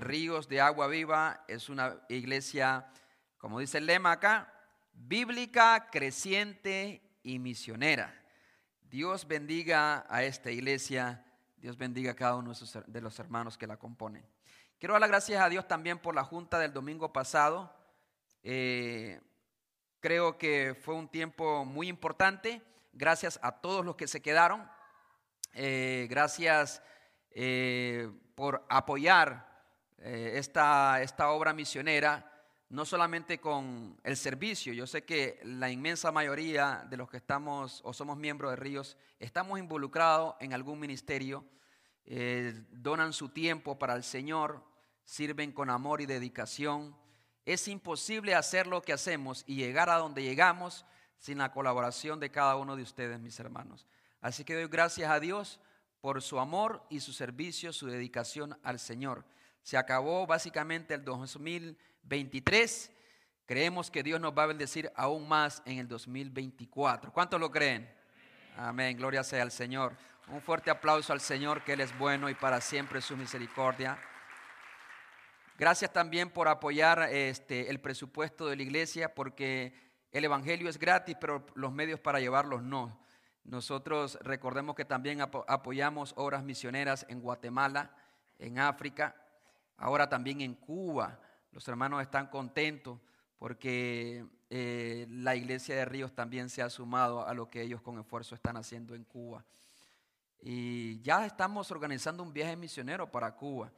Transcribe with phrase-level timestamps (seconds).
[0.00, 2.86] Ríos de Agua Viva es una iglesia,
[3.38, 4.52] como dice el lema acá,
[4.92, 8.14] bíblica, creciente y misionera.
[8.80, 11.24] Dios bendiga a esta iglesia,
[11.58, 12.52] Dios bendiga a cada uno
[12.86, 14.26] de los hermanos que la componen.
[14.78, 17.70] Quiero dar las gracias a Dios también por la junta del domingo pasado.
[18.42, 19.20] Eh,
[20.00, 22.62] creo que fue un tiempo muy importante.
[22.94, 24.66] Gracias a todos los que se quedaron.
[25.52, 26.82] Eh, gracias
[27.32, 29.49] eh, por apoyar
[30.00, 32.30] esta, esta obra misionera
[32.70, 37.80] no solamente con el servicio, yo sé que la inmensa mayoría de los que estamos
[37.84, 41.44] o somos miembros de Ríos estamos involucrados en algún ministerio,
[42.04, 44.64] eh, donan su tiempo para el Señor,
[45.04, 46.96] sirven con amor y dedicación.
[47.44, 50.86] Es imposible hacer lo que hacemos y llegar a donde llegamos
[51.18, 53.84] sin la colaboración de cada uno de ustedes, mis hermanos.
[54.20, 55.58] Así que doy gracias a Dios
[56.00, 59.24] por su amor y su servicio, su dedicación al Señor.
[59.62, 62.90] Se acabó básicamente el 2023.
[63.46, 67.12] Creemos que Dios nos va a bendecir aún más en el 2024.
[67.12, 67.92] ¿Cuántos lo creen?
[68.56, 68.96] Amén.
[68.96, 69.96] Gloria sea al Señor.
[70.28, 73.98] Un fuerte aplauso al Señor, que Él es bueno y para siempre su misericordia.
[75.58, 79.74] Gracias también por apoyar este, el presupuesto de la iglesia, porque
[80.12, 82.98] el Evangelio es gratis, pero los medios para llevarlos no.
[83.44, 87.94] Nosotros recordemos que también apoyamos obras misioneras en Guatemala,
[88.38, 89.14] en África,
[89.80, 91.18] ahora también en Cuba.
[91.50, 93.00] Los hermanos están contentos
[93.38, 97.98] porque eh, la iglesia de Ríos también se ha sumado a lo que ellos con
[97.98, 99.44] esfuerzo están haciendo en Cuba.
[100.42, 103.72] Y ya estamos organizando un viaje misionero para Cuba.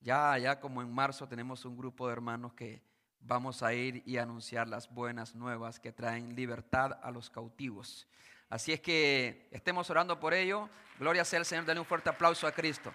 [0.00, 2.82] Ya, ya como en marzo tenemos un grupo de hermanos que
[3.20, 8.06] vamos a ir y anunciar las buenas nuevas que traen libertad a los cautivos.
[8.50, 10.68] Así es que estemos orando por ello.
[10.98, 11.64] Gloria sea al Señor.
[11.64, 12.92] Denle un fuerte aplauso a Cristo.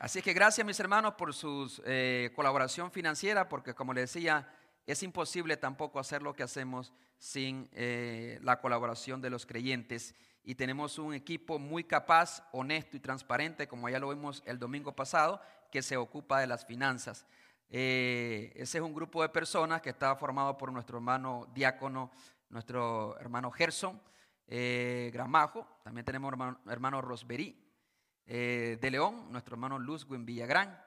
[0.00, 4.48] Así que gracias mis hermanos por su eh, colaboración financiera, porque como les decía,
[4.86, 10.14] es imposible tampoco hacer lo que hacemos sin eh, la colaboración de los creyentes.
[10.42, 14.96] Y tenemos un equipo muy capaz, honesto y transparente, como ya lo vimos el domingo
[14.96, 15.38] pasado,
[15.70, 17.26] que se ocupa de las finanzas.
[17.68, 22.10] Eh, ese es un grupo de personas que está formado por nuestro hermano diácono,
[22.48, 24.00] nuestro hermano Gerson
[24.48, 27.59] Gramajo, también tenemos hermano, hermano Rosberí,
[28.32, 30.80] eh, de León, nuestro hermano Luzwin Villagrán,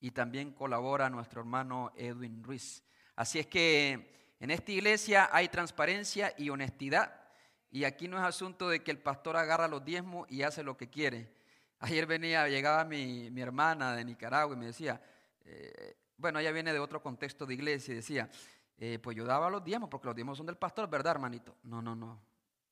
[0.00, 2.84] y también colabora nuestro hermano Edwin Ruiz.
[3.16, 7.22] Así es que en esta iglesia hay transparencia y honestidad,
[7.70, 10.76] y aquí no es asunto de que el pastor agarra los diezmos y hace lo
[10.76, 11.32] que quiere.
[11.78, 15.02] Ayer venía, llegaba mi, hermana de Nicaragua y me decía,
[15.40, 18.28] eh, bueno, ella viene de otro contexto de iglesia y decía,
[18.76, 21.56] eh, pues yo daba los diezmos porque los diezmos son del pastor, ¿verdad, hermanito?
[21.62, 22.20] No, no, no,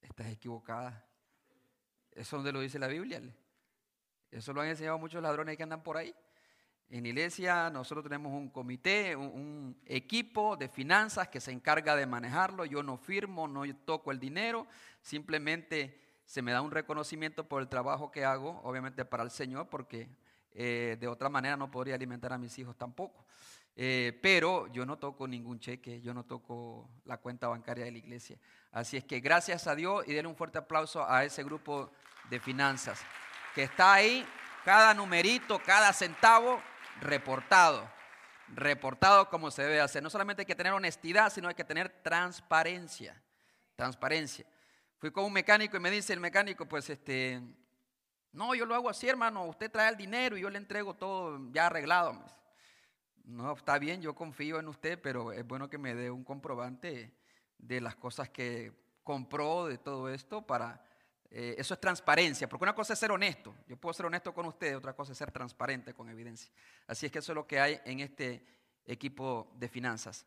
[0.03, 1.03] estás equivocada.
[2.11, 3.23] Eso es donde lo dice la Biblia.
[4.32, 6.15] Eso lo han enseñado muchos ladrones que andan por ahí.
[6.88, 12.65] En iglesia nosotros tenemos un comité, un, equipo de finanzas que se encarga de manejarlo.
[12.65, 14.66] Yo no firmo, no toco el dinero,
[15.03, 19.69] simplemente se me da un reconocimiento por el trabajo que hago, obviamente para el Señor,
[19.69, 20.09] porque
[20.53, 23.26] eh, de otra manera no podría alimentar a mis hijos tampoco.
[23.75, 27.99] Eh, pero yo no toco ningún cheque, yo no toco la cuenta bancaria de la
[27.99, 28.38] iglesia.
[28.70, 31.91] Así es que gracias a Dios y denle un fuerte aplauso a ese grupo
[32.31, 33.03] de finanzas
[33.55, 34.27] que está ahí,
[34.65, 36.63] cada numerito, cada centavo
[37.01, 37.91] reportado.
[38.49, 40.03] Reportado como se debe hacer.
[40.03, 43.21] No solamente hay que tener honestidad, sino hay que tener transparencia.
[43.77, 44.47] Transparencia.
[44.99, 47.41] Fui con un mecánico y me dice el mecánico, pues este,
[48.33, 49.47] no, yo lo hago así, hermano.
[49.47, 52.23] Usted trae el dinero y yo le entrego todo ya arreglado.
[53.25, 57.15] No, está bien, yo confío en usted, pero es bueno que me dé un comprobante
[57.59, 60.85] de las cosas que compró, de todo esto, para
[61.34, 63.54] eh, eso es transparencia, porque una cosa es ser honesto.
[63.66, 66.53] Yo puedo ser honesto con usted, otra cosa es ser transparente con evidencia.
[66.87, 68.44] Así es que eso es lo que hay en este
[68.84, 70.26] equipo de finanzas.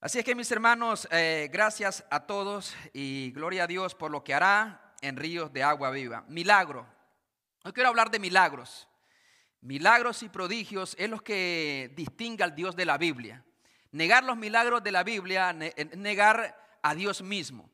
[0.00, 4.22] Así es que mis hermanos, eh, gracias a todos y gloria a Dios por lo
[4.22, 6.24] que hará en ríos de agua viva.
[6.28, 6.86] Milagro.
[7.64, 8.86] Hoy quiero hablar de milagros.
[9.62, 13.44] Milagros y prodigios es lo que distingue al Dios de la Biblia.
[13.90, 17.68] Negar los milagros de la Biblia, negar a Dios mismo.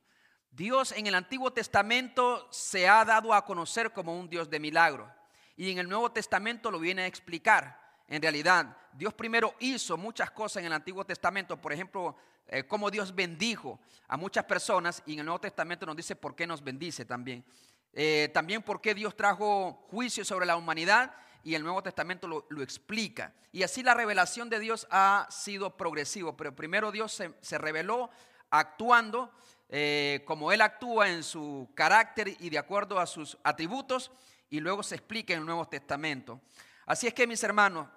[0.54, 5.12] Dios en el Antiguo Testamento se ha dado a conocer como un Dios de milagro
[5.56, 7.80] y en el Nuevo Testamento lo viene a explicar.
[8.06, 12.16] En realidad, Dios primero hizo muchas cosas en el Antiguo Testamento, por ejemplo,
[12.46, 16.36] eh, cómo Dios bendijo a muchas personas y en el Nuevo Testamento nos dice por
[16.36, 17.44] qué nos bendice también.
[17.92, 22.62] Eh, también por qué Dios trajo juicio sobre la humanidad y el Nuevo Testamento lo,
[22.62, 23.32] explica.
[23.50, 28.08] Y así la revelación de Dios ha sido progresivo, pero primero Dios se, se reveló
[28.50, 29.32] actuando
[29.68, 34.10] eh, como Él actúa en su carácter y de acuerdo a sus atributos,
[34.50, 36.40] y luego se explica en el Nuevo Testamento.
[36.86, 37.88] Así es que mis hermanos,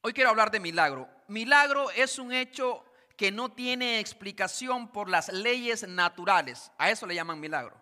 [0.00, 1.08] hoy quiero hablar de milagro.
[1.28, 2.84] Milagro es un hecho
[3.16, 6.72] que no tiene explicación por las leyes naturales.
[6.78, 7.80] A eso le llaman milagro.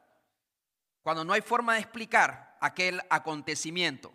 [1.02, 4.12] Cuando no hay forma de explicar aquel acontecimiento.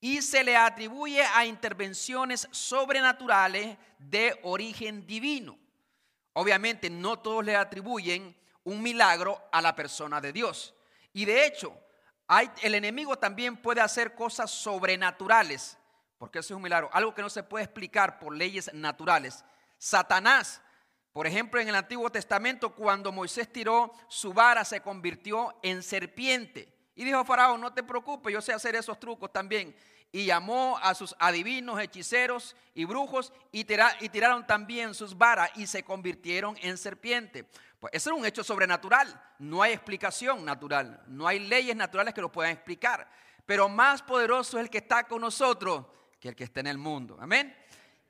[0.00, 5.58] Y se le atribuye a intervenciones sobrenaturales de origen divino.
[6.32, 10.74] Obviamente no todos le atribuyen un milagro a la persona de Dios.
[11.12, 11.76] Y de hecho,
[12.62, 15.76] el enemigo también puede hacer cosas sobrenaturales,
[16.18, 19.44] porque eso es un milagro, algo que no se puede explicar por leyes naturales.
[19.78, 20.60] Satanás,
[21.12, 26.72] por ejemplo, en el Antiguo Testamento, cuando Moisés tiró su vara, se convirtió en serpiente.
[26.94, 29.74] Y dijo a Faraón, no te preocupes, yo sé hacer esos trucos también.
[30.12, 35.66] Y llamó a sus adivinos, hechiceros y brujos y, y tiraron también sus varas y
[35.66, 37.44] se convirtieron en serpiente.
[37.78, 39.22] Pues eso es un hecho sobrenatural.
[39.38, 41.02] No hay explicación natural.
[41.06, 43.08] No hay leyes naturales que lo puedan explicar.
[43.46, 45.86] Pero más poderoso es el que está con nosotros
[46.20, 47.16] que el que está en el mundo.
[47.18, 47.56] Amén.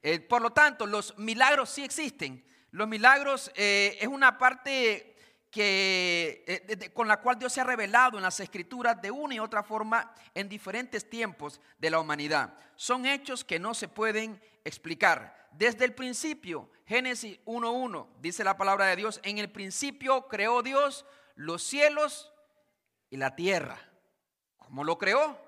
[0.03, 2.45] Eh, por lo tanto, los milagros sí existen.
[2.73, 5.10] Los milagros eh, es una parte
[5.51, 9.41] que, eh, con la cual Dios se ha revelado en las escrituras de una y
[9.41, 12.55] otra forma en diferentes tiempos de la humanidad.
[12.77, 15.49] Son hechos que no se pueden explicar.
[15.51, 21.05] Desde el principio, Génesis 1.1, dice la palabra de Dios, en el principio creó Dios
[21.35, 22.33] los cielos
[23.11, 23.79] y la tierra.
[24.57, 25.39] ¿Cómo lo creó?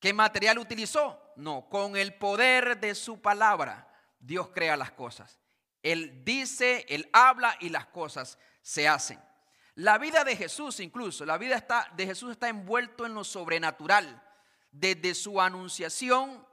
[0.00, 1.32] ¿Qué material utilizó?
[1.36, 3.86] No, con el poder de su palabra
[4.18, 5.38] Dios crea las cosas.
[5.82, 9.20] Él dice, Él habla y las cosas se hacen.
[9.74, 11.64] La vida de Jesús incluso, la vida
[11.94, 14.22] de Jesús está envuelto en lo sobrenatural.
[14.72, 16.46] Desde su anunciación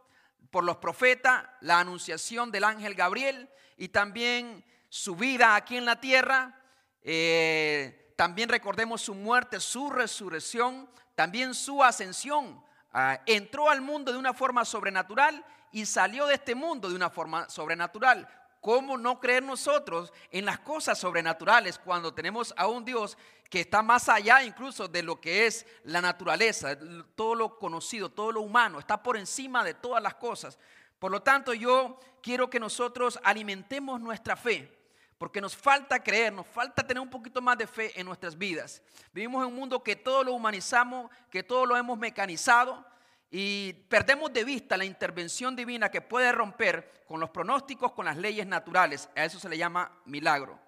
[0.49, 5.99] por los profetas, la anunciación del ángel Gabriel y también su vida aquí en la
[5.99, 6.59] tierra.
[7.01, 12.63] Eh, también recordemos su muerte, su resurrección, también su ascensión.
[12.91, 17.09] Ah, entró al mundo de una forma sobrenatural y salió de este mundo de una
[17.09, 18.27] forma sobrenatural.
[18.67, 23.17] ¿Cómo no creer nosotros en las cosas sobrenaturales cuando tenemos a un Dios
[23.49, 26.77] que está más allá incluso de lo que es la naturaleza,
[27.15, 30.59] todo lo conocido, todo lo humano, está por encima de todas las cosas?
[30.99, 34.69] Por lo tanto, yo quiero que nosotros alimentemos nuestra fe,
[35.17, 38.81] porque nos falta creer, nos falta tener un poquito más de fe en nuestras vidas.
[39.13, 42.85] Vivimos en un mundo que todo lo humanizamos, que todo lo hemos mecanizado,
[43.29, 48.17] y perdemos de vista la intervención divina que puede romper con los pronósticos, con las
[48.17, 49.09] leyes naturales.
[49.15, 50.59] A eso se le llama milagro.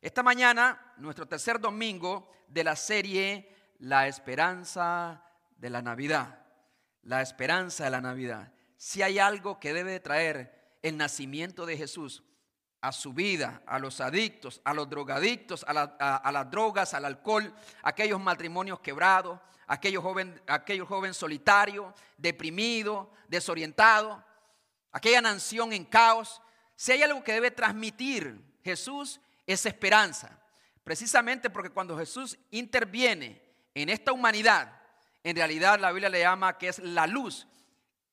[0.00, 5.24] Esta mañana, nuestro tercer domingo de la serie La esperanza
[5.56, 6.38] de la Navidad.
[7.02, 8.52] La esperanza de la Navidad.
[8.76, 12.22] Si hay algo que debe traer el nacimiento de Jesús
[12.84, 17.50] a su vida, a los adictos, a los drogadictos, a, las drogas, al alcohol,
[17.82, 24.22] aquellos matrimonios quebrados, aquellos joven, aquellos joven solitario, deprimido, desorientado,
[24.92, 26.42] aquella nación en caos.
[26.76, 30.38] Si hay algo que debe transmitir Jesús es esperanza.
[30.82, 33.40] Precisamente porque cuando Jesús interviene
[33.72, 34.78] en esta humanidad,
[35.22, 37.46] en realidad la Biblia le llama que es la luz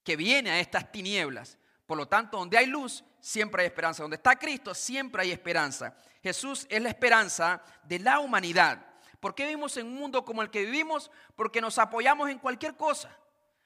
[0.06, 1.58] que viene a estas tinieblas.
[1.86, 4.04] Por lo tanto, donde hay luz, siempre hay esperanza.
[4.04, 5.96] Donde está Cristo, siempre hay esperanza.
[6.22, 8.86] Jesús es la esperanza de la humanidad.
[9.20, 11.12] ¿Por qué vivimos en un mundo como el que vivimos?
[11.36, 13.16] Porque nos apoyamos en cualquier cosa.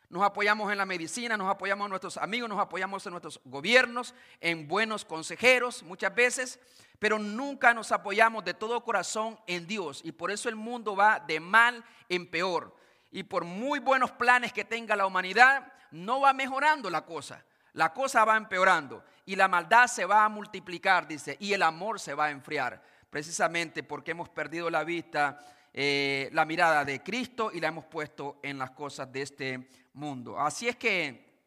[0.09, 4.13] Nos apoyamos en la medicina, nos apoyamos en nuestros amigos, nos apoyamos en nuestros gobiernos,
[4.39, 6.59] en buenos consejeros muchas veces,
[6.99, 10.01] pero nunca nos apoyamos de todo corazón en Dios.
[10.03, 12.75] Y por eso el mundo va de mal en peor.
[13.11, 17.43] Y por muy buenos planes que tenga la humanidad, no va mejorando la cosa.
[17.75, 21.99] La cosa va empeorando y la maldad se va a multiplicar, dice, y el amor
[21.99, 25.39] se va a enfriar precisamente porque hemos perdido la vista,
[25.73, 30.39] eh, la mirada de Cristo y la hemos puesto en las cosas de este mundo.
[30.39, 31.43] Así es que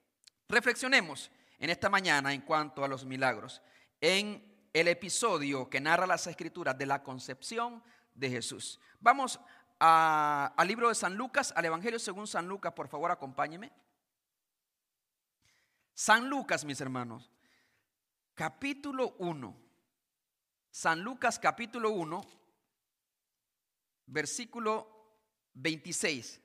[0.51, 3.63] reflexionemos en esta mañana en cuanto a los milagros,
[3.99, 7.83] en el episodio que narra las escrituras de la concepción
[8.15, 8.79] de Jesús.
[9.01, 9.41] Vamos
[9.79, 13.73] al libro de San Lucas, al Evangelio según San Lucas, por favor acompáñeme.
[15.99, 17.29] San Lucas, mis hermanos,
[18.33, 19.57] capítulo 1.
[20.71, 22.25] San Lucas capítulo 1,
[24.07, 26.41] versículo 26.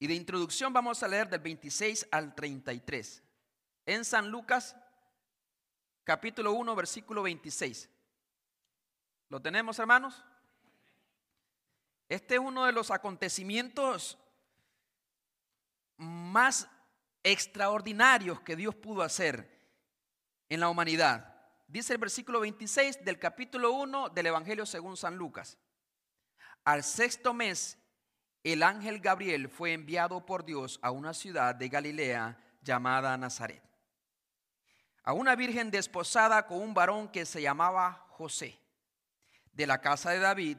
[0.00, 3.22] Y de introducción vamos a leer del 26 al 33.
[3.86, 4.76] En San Lucas
[6.04, 7.88] capítulo 1, versículo 26.
[9.30, 10.22] ¿Lo tenemos, hermanos?
[12.08, 14.18] Este es uno de los acontecimientos
[15.96, 16.68] más
[17.22, 19.58] extraordinarios que Dios pudo hacer
[20.48, 21.34] en la humanidad.
[21.66, 25.58] Dice el versículo 26 del capítulo 1 del Evangelio según San Lucas.
[26.64, 27.78] Al sexto mes,
[28.42, 33.62] el ángel Gabriel fue enviado por Dios a una ciudad de Galilea llamada Nazaret,
[35.02, 38.58] a una virgen desposada con un varón que se llamaba José,
[39.52, 40.58] de la casa de David,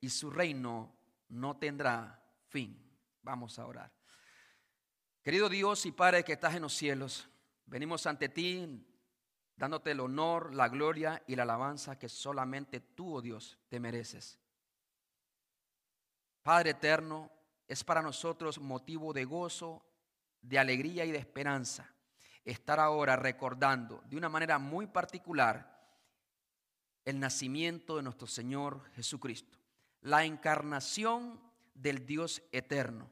[0.00, 0.96] y su reino
[1.28, 2.78] no tendrá fin.
[3.22, 3.92] Vamos a orar.
[5.22, 7.28] Querido Dios y Padre que estás en los cielos,
[7.66, 8.86] venimos ante ti
[9.56, 14.38] dándote el honor, la gloria y la alabanza que solamente tú, oh Dios, te mereces.
[16.42, 17.30] Padre eterno,
[17.68, 19.84] es para nosotros motivo de gozo,
[20.40, 21.94] de alegría y de esperanza
[22.44, 25.78] estar ahora recordando de una manera muy particular
[27.04, 29.58] el nacimiento de nuestro Señor Jesucristo,
[30.02, 31.40] la encarnación
[31.74, 33.10] del Dios eterno,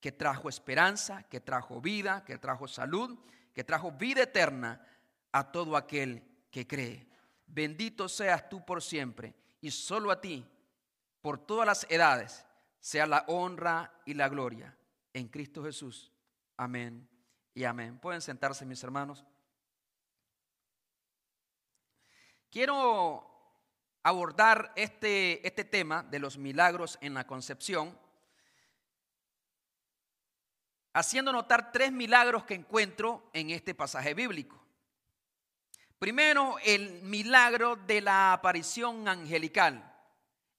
[0.00, 3.18] que trajo esperanza, que trajo vida, que trajo salud,
[3.54, 4.86] que trajo vida eterna
[5.32, 7.08] a todo aquel que cree.
[7.46, 10.46] Bendito seas tú por siempre y solo a ti,
[11.20, 12.44] por todas las edades,
[12.80, 14.76] sea la honra y la gloria
[15.12, 16.12] en Cristo Jesús.
[16.56, 17.08] Amén
[17.54, 17.98] y amén.
[17.98, 19.24] Pueden sentarse mis hermanos.
[22.50, 23.33] Quiero
[24.04, 27.98] abordar este, este tema de los milagros en la concepción,
[30.92, 34.62] haciendo notar tres milagros que encuentro en este pasaje bíblico.
[35.98, 39.90] Primero, el milagro de la aparición angelical,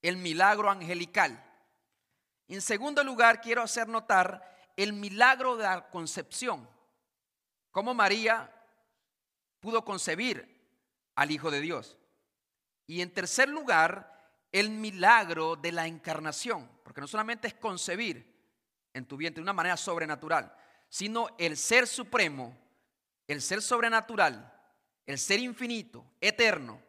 [0.02, 1.42] el milagro angelical.
[2.48, 6.68] En segundo lugar, quiero hacer notar el milagro de la concepción,
[7.70, 8.52] cómo María
[9.60, 10.52] pudo concebir
[11.14, 11.96] al Hijo de Dios.
[12.88, 14.16] Y en tercer lugar,
[14.52, 18.34] el milagro de la encarnación, porque no solamente es concebir
[18.94, 20.56] en tu vientre de una manera sobrenatural,
[20.88, 22.58] sino el ser supremo,
[23.28, 24.54] el ser sobrenatural,
[25.06, 26.82] el ser infinito, eterno,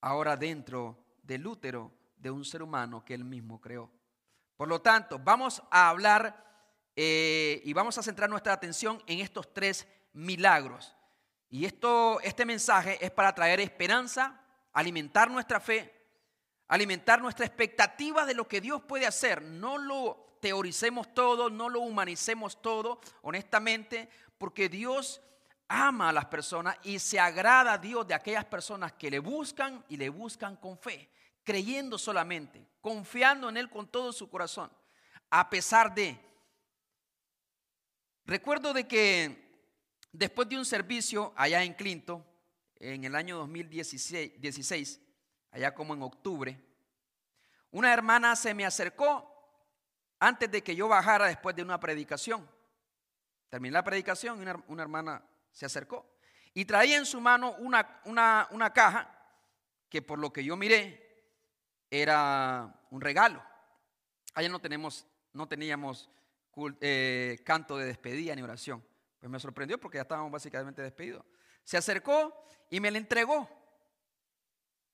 [0.00, 3.90] ahora dentro del útero de un ser humano que él mismo creó.
[4.56, 6.44] Por lo tanto, vamos a hablar
[6.96, 10.94] eh, y vamos a centrar nuestra atención en estos tres milagros.
[11.48, 14.43] Y esto, este mensaje es para traer esperanza,
[14.74, 15.92] alimentar nuestra fe,
[16.68, 19.42] alimentar nuestra expectativa de lo que Dios puede hacer.
[19.42, 25.22] No lo teoricemos todo, no lo humanicemos todo, honestamente, porque Dios
[25.68, 29.82] ama a las personas y se agrada a Dios de aquellas personas que le buscan
[29.88, 31.10] y le buscan con fe
[31.44, 34.70] creyendo solamente, confiando en Él con todo su corazón,
[35.30, 36.18] a pesar de...
[38.26, 39.68] Recuerdo de que
[40.10, 42.24] después de un servicio allá en Clinton,
[42.92, 45.00] en el año 2016,
[45.50, 46.60] allá como en octubre,
[47.70, 49.30] una hermana se me acercó
[50.18, 52.48] antes de que yo bajara después de una predicación.
[53.48, 56.06] Terminé la predicación y una, hermana se acercó
[56.52, 59.10] y traía en su mano una caja
[59.88, 61.04] que por lo que yo miré
[61.90, 63.42] era un regalo.
[64.34, 66.10] Allá no, tenemos, no teníamos
[66.80, 68.84] eh, canto de despedida ni oración.
[69.18, 71.24] Pues me sorprendió porque ya estábamos básicamente despedidos.
[71.64, 73.48] Se acercó y me la entregó.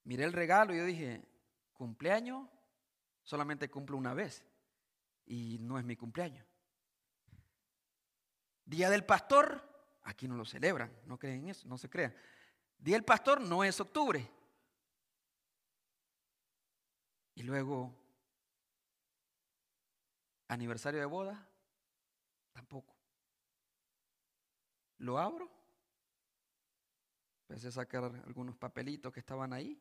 [0.04, 1.22] Miré el regalo y yo dije,
[1.72, 2.48] cumpleaños
[3.22, 4.44] solamente cumplo una vez
[5.26, 6.46] y no es mi cumpleaños.
[8.64, 9.62] Día del pastor,
[10.04, 12.14] aquí no lo celebran, no creen eso, no se crean.
[12.78, 14.30] Día del pastor no es octubre,
[17.40, 17.94] y luego,
[20.48, 21.48] aniversario de boda,
[22.52, 22.94] tampoco.
[24.98, 25.50] Lo abro,
[27.50, 29.76] empecé a sacar algunos papelitos que estaban ahí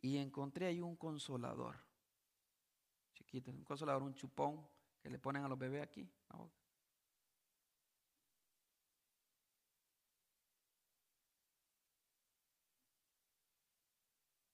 [0.00, 1.76] y encontré ahí un consolador.
[3.14, 4.64] Chiquito, un consolador, un chupón
[5.00, 6.08] que le ponen a los bebés aquí.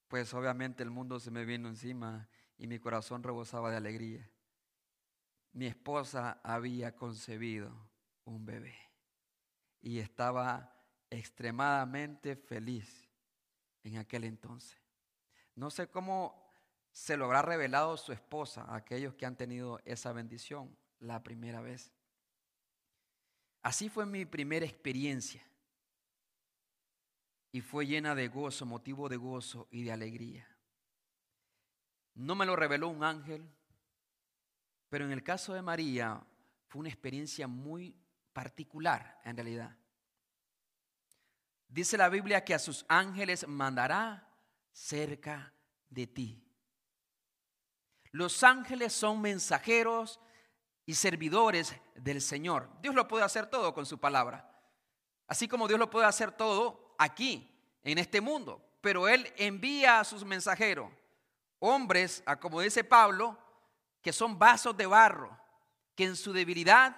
[0.09, 4.31] Pues obviamente el mundo se me vino encima y mi corazón rebosaba de alegría.
[5.53, 7.71] Mi esposa había concebido
[8.25, 8.79] un bebé
[9.83, 10.76] y estaba
[11.11, 13.09] extremadamente feliz
[13.83, 14.79] en aquel entonces.
[15.55, 16.47] No sé cómo
[16.93, 21.61] se lo habrá revelado su esposa a aquellos que han tenido esa bendición la primera
[21.61, 21.93] vez.
[23.63, 25.43] Así fue mi primera experiencia
[27.53, 30.49] y fue llena de gozo, motivo de gozo y de alegría.
[32.15, 33.47] No me lo reveló un ángel,
[34.89, 36.27] pero en el caso de María
[36.67, 37.95] fue una experiencia muy
[38.33, 39.77] particular en realidad.
[41.69, 44.29] Dice la Biblia que a sus ángeles mandará
[44.73, 45.53] cerca
[45.89, 46.43] de ti.
[48.13, 50.21] Los ángeles son mensajeros
[50.87, 52.71] y servidores del Señor.
[52.81, 54.51] Dios lo puede hacer todo con su palabra.
[55.27, 57.53] Así como Dios lo puede hacer todo aquí,
[57.87, 58.63] en este mundo.
[58.81, 60.91] Pero Él envía a sus mensajeros,
[61.59, 63.39] hombres, como dice Pablo,
[64.03, 65.39] que son vasos de barro,
[65.95, 66.97] que en su debilidad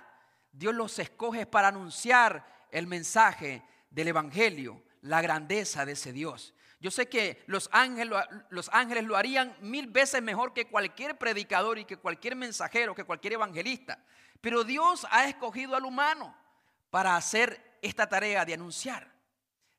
[0.51, 6.55] Dios los escoge para anunciar el mensaje del Evangelio, la grandeza de ese Dios.
[6.81, 8.19] Yo sé que los ángeles,
[8.51, 13.05] los ángeles lo harían mil veces mejor que cualquier predicador y que cualquier mensajero, que
[13.05, 13.99] cualquier evangelista.
[14.41, 16.37] Pero Dios ha escogido al humano
[16.91, 19.11] para hacer esta tarea de anunciar.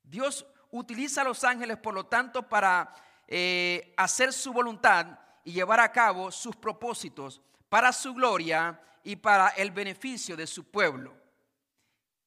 [0.04, 2.94] Dios utiliza a los ángeles, por lo tanto, para
[3.28, 9.50] eh, hacer su voluntad y llevar a cabo sus propósitos para su gloria y para
[9.50, 11.18] el beneficio de su pueblo.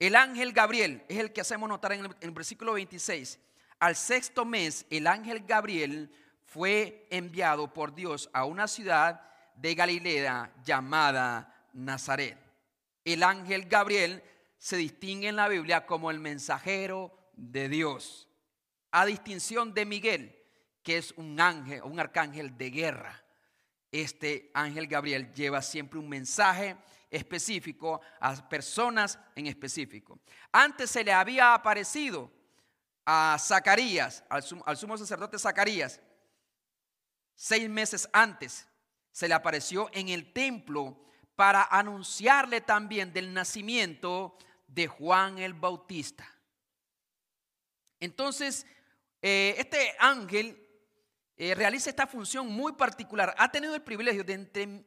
[0.02, 3.38] El ángel Gabriel es el que hacemos notar en el, versículo 26.
[3.78, 6.10] Al sexto mes, el ángel Gabriel
[6.44, 9.22] fue enviado por Dios a una ciudad
[9.54, 12.36] de Galilea llamada Nazaret.
[13.04, 14.24] El ángel Gabriel
[14.58, 18.28] se distingue en la Biblia como el mensajero de Dios,
[18.90, 20.36] a distinción de Miguel,
[20.82, 23.22] que es un ángel, un arcángel de guerra.
[23.92, 26.76] Este ángel Gabriel lleva siempre un mensaje
[27.12, 30.18] específico a personas en específico.
[30.50, 32.32] Antes se le había aparecido
[33.04, 36.00] a Zacarías, al, sumo sacerdote Zacarías,
[37.34, 38.66] seis meses antes,
[39.12, 40.98] se le apareció en el templo
[41.36, 46.26] para anunciarle también del nacimiento de Juan el Bautista.
[48.00, 48.66] Entonces,
[49.20, 50.58] eh, este ángel
[51.36, 53.34] eh, realiza esta función muy particular.
[53.36, 54.84] Ha tenido el privilegio de entre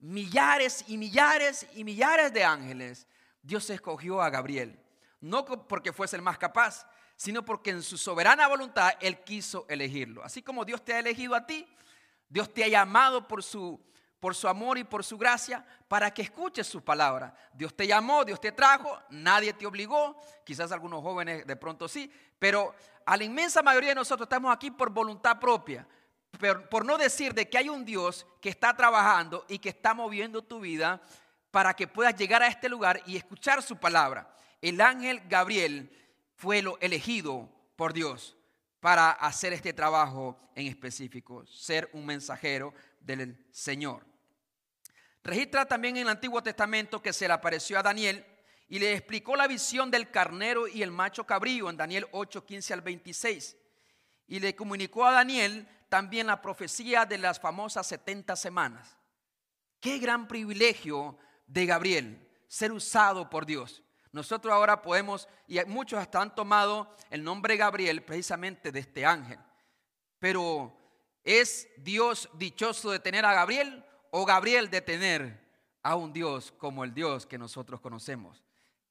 [0.00, 3.06] millares y millares y millares de ángeles,
[3.42, 4.78] Dios escogió a Gabriel.
[5.20, 10.22] No porque fuese el más capaz, sino porque en su soberana voluntad Él quiso elegirlo.
[10.22, 11.66] Así como Dios te ha elegido a ti,
[12.28, 13.80] Dios te ha llamado por su,
[14.20, 17.34] por su amor y por su gracia para que escuches su palabra.
[17.52, 22.12] Dios te llamó, Dios te trajo, nadie te obligó, quizás algunos jóvenes de pronto sí,
[22.38, 25.86] pero a la inmensa mayoría de nosotros estamos aquí por voluntad propia
[26.70, 30.42] por no decir de que hay un Dios que está trabajando y que está moviendo
[30.42, 31.00] tu vida
[31.50, 34.34] para que puedas llegar a este lugar y escuchar su palabra.
[34.60, 35.90] El ángel Gabriel
[36.34, 38.36] fue lo elegido por Dios
[38.80, 44.06] para hacer este trabajo en específico, ser un mensajero del Señor.
[45.24, 48.24] Registra también en el Antiguo Testamento que se le apareció a Daniel
[48.68, 52.74] y le explicó la visión del carnero y el macho cabrío en Daniel 8, 15
[52.74, 53.56] al 26.
[54.28, 58.96] Y le comunicó a Daniel también la profecía de las famosas 70 semanas.
[59.80, 63.82] Qué gran privilegio de Gabriel ser usado por Dios.
[64.12, 69.38] Nosotros ahora podemos, y muchos hasta han tomado el nombre Gabriel precisamente de este ángel.
[70.18, 70.76] Pero
[71.24, 75.46] ¿es Dios dichoso de tener a Gabriel o Gabriel de tener
[75.82, 78.42] a un Dios como el Dios que nosotros conocemos?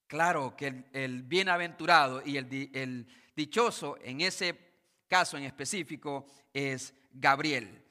[0.06, 4.67] Claro que el, bienaventurado y el, el dichoso en ese
[5.08, 7.84] caso en específico es Gabriel.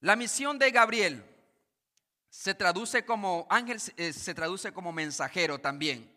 [0.00, 1.24] La misión de Gabriel
[2.28, 6.10] se traduce como ángel, eh, se traduce como mensajero también.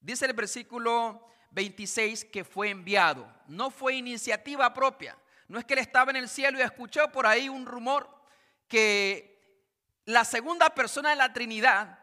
[0.00, 3.30] Dice el versículo 26 que fue enviado.
[3.48, 5.16] No fue iniciativa propia.
[5.48, 8.08] No es que él estaba en el cielo y escuchó por ahí un rumor
[8.68, 9.30] que
[10.04, 11.98] la segunda persona de la Trinidad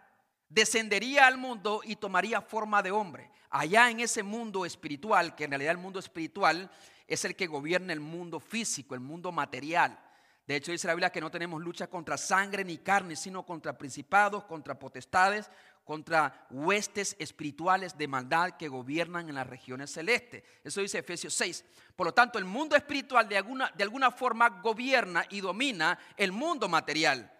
[0.49, 3.31] descendería al mundo y tomaría forma de hombre.
[3.49, 6.69] Allá en ese mundo espiritual, que en realidad el mundo espiritual
[7.07, 9.97] es el que gobierna el mundo físico, el mundo material.
[10.45, 13.77] De hecho, dice la Biblia que no tenemos lucha contra sangre ni carne, sino contra
[13.77, 15.49] principados, contra potestades,
[15.83, 20.43] contra huestes espirituales de maldad que gobiernan en las regiones celestes.
[20.63, 21.65] Eso dice Efesios 6.
[21.95, 26.31] Por lo tanto, el mundo espiritual de alguna, de alguna forma gobierna y domina el
[26.33, 27.31] mundo material.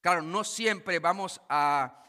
[0.00, 2.04] Claro, no siempre vamos a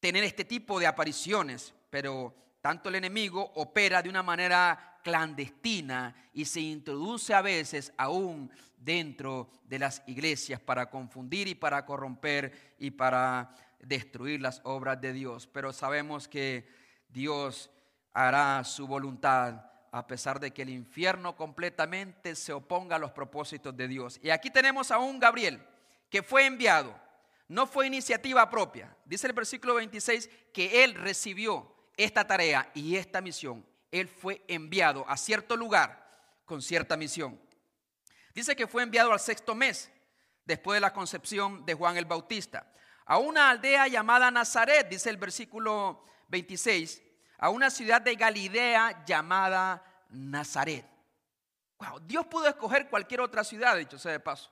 [0.00, 6.46] tener este tipo de apariciones, pero tanto el enemigo opera de una manera clandestina y
[6.46, 12.90] se introduce a veces aún dentro de las iglesias para confundir y para corromper y
[12.90, 15.46] para destruir las obras de Dios.
[15.46, 16.68] Pero sabemos que
[17.08, 17.70] Dios
[18.12, 23.76] hará su voluntad a pesar de que el infierno completamente se oponga a los propósitos
[23.76, 24.18] de Dios.
[24.24, 25.62] Y aquí tenemos a un Gabriel
[26.10, 26.92] que fue enviado.
[27.46, 28.92] No fue iniciativa propia.
[29.04, 33.64] Dice el versículo 26 que él recibió esta tarea y esta misión.
[33.90, 36.06] Él fue enviado a cierto lugar
[36.44, 37.40] con cierta misión.
[38.34, 39.90] Dice que fue enviado al sexto mes,
[40.44, 42.72] después de la concepción de Juan el Bautista,
[43.04, 47.02] a una aldea llamada Nazaret, dice el versículo 26,
[47.38, 50.86] a una ciudad de Galilea llamada Nazaret.
[51.78, 54.50] Wow, Dios pudo escoger cualquier otra ciudad, dicho sea de paso.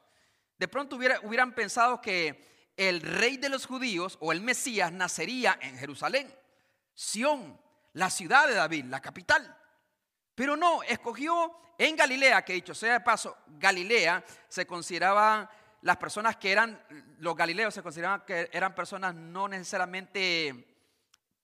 [0.59, 5.79] De pronto hubieran pensado que el rey de los judíos o el Mesías nacería en
[5.79, 6.33] Jerusalén,
[6.95, 7.61] Sión,
[7.95, 9.57] la ciudad de David, la capital.
[10.35, 15.51] Pero no, escogió en Galilea, que dicho sea de paso, Galilea se consideraba,
[15.83, 16.83] las personas que eran,
[17.19, 20.77] los galileos se consideraban que eran personas no necesariamente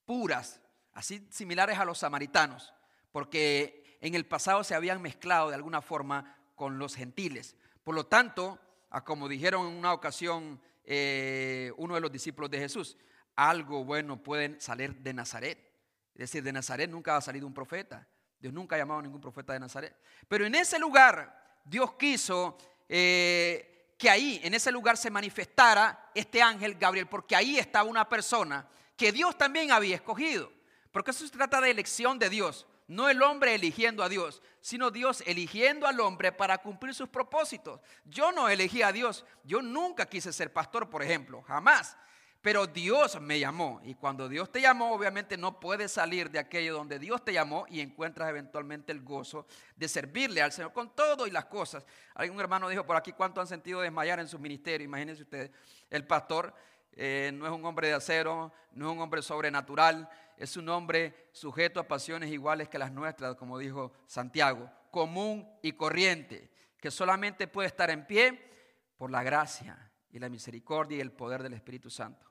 [0.05, 0.61] puras,
[0.93, 2.73] así similares a los samaritanos,
[3.13, 7.57] porque en el pasado se habían mezclado de alguna forma con los gentiles.
[7.85, 8.59] Por lo tanto,
[9.05, 12.97] como dijeron en una ocasión eh, uno de los discípulos de Jesús,
[13.37, 15.70] algo bueno puede salir de Nazaret.
[16.15, 18.07] Es decir, de Nazaret nunca ha salido un profeta.
[18.39, 19.97] Dios nunca ha llamado a ningún profeta de Nazaret.
[20.29, 22.57] Pero en ese lugar Dios quiso
[22.89, 28.09] eh, que ahí, en ese lugar, se manifestara este ángel Gabriel, porque ahí estaba una
[28.09, 30.51] persona que Dios también había escogido.
[30.91, 32.67] Porque eso se trata de elección de Dios.
[32.89, 37.81] No el hombre eligiendo a Dios, sino Dios eligiendo al hombre para cumplir sus propósitos.
[38.05, 39.25] Yo no elegí a Dios.
[39.45, 41.97] Yo nunca quise ser pastor, por ejemplo, jamás.
[42.43, 43.81] Pero Dios me llamó.
[43.85, 47.67] Y cuando Dios te llamó, obviamente no puedes salir de aquello donde Dios te llamó
[47.69, 51.85] y encuentras eventualmente el gozo de servirle al Señor con todo y las cosas.
[52.15, 54.87] Algún hermano dijo por aquí cuánto han sentido desmayar en su ministerio.
[54.87, 55.51] Imagínense ustedes,
[55.91, 56.55] el pastor
[56.93, 61.29] eh, no es un hombre de acero, no es un hombre sobrenatural, es un hombre
[61.33, 66.51] sujeto a pasiones iguales que las nuestras, como dijo Santiago, común y corriente,
[66.81, 68.51] que solamente puede estar en pie
[68.97, 72.30] por la gracia y la misericordia y el poder del Espíritu Santo.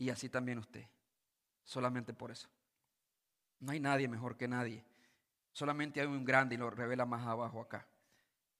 [0.00, 0.86] Y así también usted.
[1.62, 2.48] Solamente por eso.
[3.58, 4.82] No hay nadie mejor que nadie.
[5.52, 7.86] Solamente hay un grande y lo revela más abajo acá.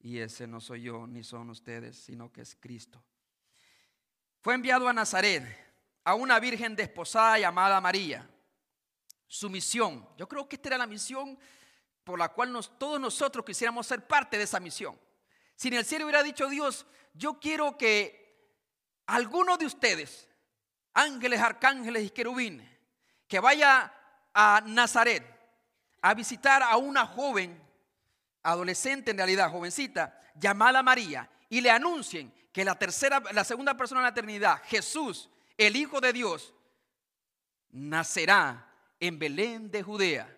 [0.01, 3.03] Y ese no soy yo ni son ustedes, sino que es Cristo.
[4.43, 5.43] Fue enviado a Nazaret,
[6.05, 8.29] a una virgen desposada llamada María.
[9.27, 11.39] Su misión, yo creo que esta era la misión
[12.05, 15.01] por la cual todos nosotros quisiéramos ser parte de esa misión.
[15.57, 18.61] Si en el cielo hubiera dicho Dios, yo quiero que
[19.07, 20.30] alguno de ustedes
[20.95, 22.69] ángeles, arcángeles y querubines,
[23.27, 23.93] que vaya
[24.35, 25.25] a Nazaret
[26.03, 27.61] a visitar a una joven,
[28.43, 34.01] adolescente en realidad, jovencita, llamada María, y le anuncien que la tercera, la segunda persona
[34.01, 36.55] de la eternidad, Jesús, el Hijo de Dios,
[37.71, 38.67] nacerá
[38.99, 40.37] en Belén de Judea,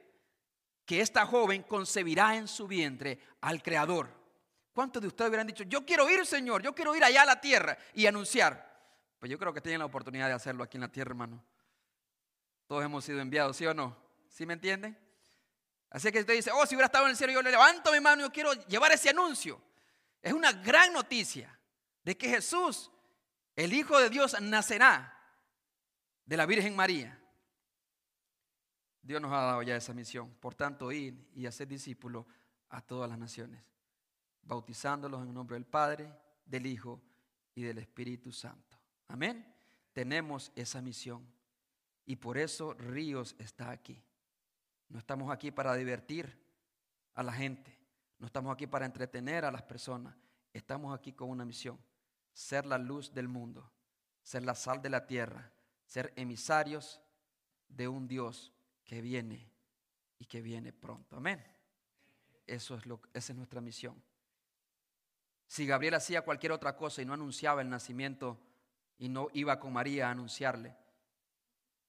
[0.85, 4.11] que esta joven concebirá en su vientre al Creador.
[4.75, 7.41] ¿Cuántos de ustedes hubieran dicho, yo quiero ir, Señor, yo quiero ir allá a la
[7.41, 8.72] tierra y anunciar?
[9.23, 11.41] Pues yo creo que tienen la oportunidad de hacerlo aquí en la tierra, hermano.
[12.67, 13.97] Todos hemos sido enviados, ¿sí o no?
[14.29, 14.99] ¿Sí me entienden?
[15.91, 18.01] Así que usted dice, oh, si hubiera estado en el cielo, yo le levanto mi
[18.01, 19.63] mano yo quiero llevar ese anuncio.
[20.21, 21.57] Es una gran noticia
[22.03, 22.91] de que Jesús,
[23.55, 25.17] el Hijo de Dios, nacerá
[26.25, 27.17] de la Virgen María.
[29.03, 30.35] Dios nos ha dado ya esa misión.
[30.41, 32.27] Por tanto, ir y hacer discípulos
[32.71, 33.63] a todas las naciones,
[34.43, 36.13] bautizándolos en el nombre del Padre,
[36.45, 37.01] del Hijo
[37.55, 38.72] y del Espíritu Santo.
[39.13, 39.45] Amén.
[39.93, 41.23] Tenemos esa misión.
[42.07, 44.03] Y por eso Ríos está aquí.
[44.89, 46.43] No estamos aquí para divertir
[47.13, 47.79] a la gente.
[48.19, 50.17] No estamos aquí para entretener a las personas.
[50.55, 51.79] Estamos aquí con una misión.
[52.33, 53.71] Ser la luz del mundo.
[54.23, 55.53] Ser la sal de la tierra.
[55.85, 56.99] Ser emisarios
[57.69, 58.51] de un Dios
[58.83, 59.47] que viene
[60.19, 61.17] y que viene pronto.
[61.17, 61.45] Amén.
[62.47, 64.03] Eso es lo, esa es nuestra misión.
[65.49, 68.41] Si Gabriel hacía cualquier otra cosa y no anunciaba el nacimiento
[69.03, 70.77] y no iba con María a anunciarle,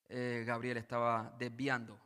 [0.10, 2.02] eh, Gabriel estaba desviando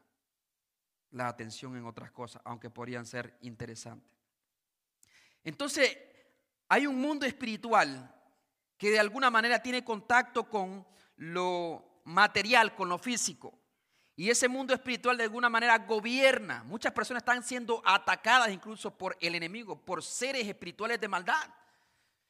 [1.12, 4.12] la atención en otras cosas, aunque podrían ser interesantes.
[5.46, 5.98] Entonces,
[6.68, 8.14] hay un mundo espiritual
[8.78, 13.58] que de alguna manera tiene contacto con lo material, con lo físico.
[14.14, 16.66] Y ese mundo espiritual de alguna manera gobierna.
[16.66, 21.50] Muchas personas están siendo atacadas incluso por el enemigo, por seres espirituales de maldad.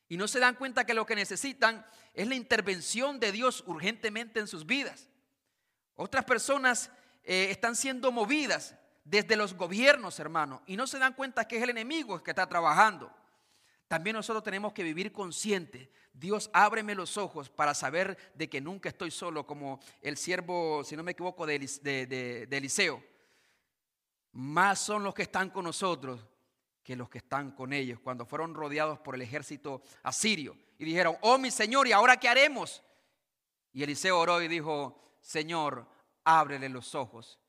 [0.10, 4.40] Y no se dan cuenta que lo que necesitan es la intervención de Dios urgentemente
[4.40, 5.10] en sus vidas.
[5.96, 6.90] Otras personas
[7.24, 11.64] eh, están siendo movidas desde los gobiernos, hermano, y no se dan cuenta que es
[11.64, 13.14] el enemigo que está trabajando.
[13.88, 15.92] También nosotros tenemos que vivir consciente.
[16.14, 20.96] Dios, ábreme los ojos para saber de que nunca estoy solo, como el siervo, si
[20.96, 23.04] no me equivoco, de, de Eliseo.
[24.34, 26.26] Más son los que están con nosotros
[26.88, 30.56] que los que están con ellos, cuando fueron rodeados por el ejército asirio.
[30.80, 32.82] Y dijeron, oh mi Señor, ¿y ahora qué haremos?
[33.74, 35.86] Y Eliseo oró y dijo, Señor,
[36.24, 37.42] ábrele los ojos.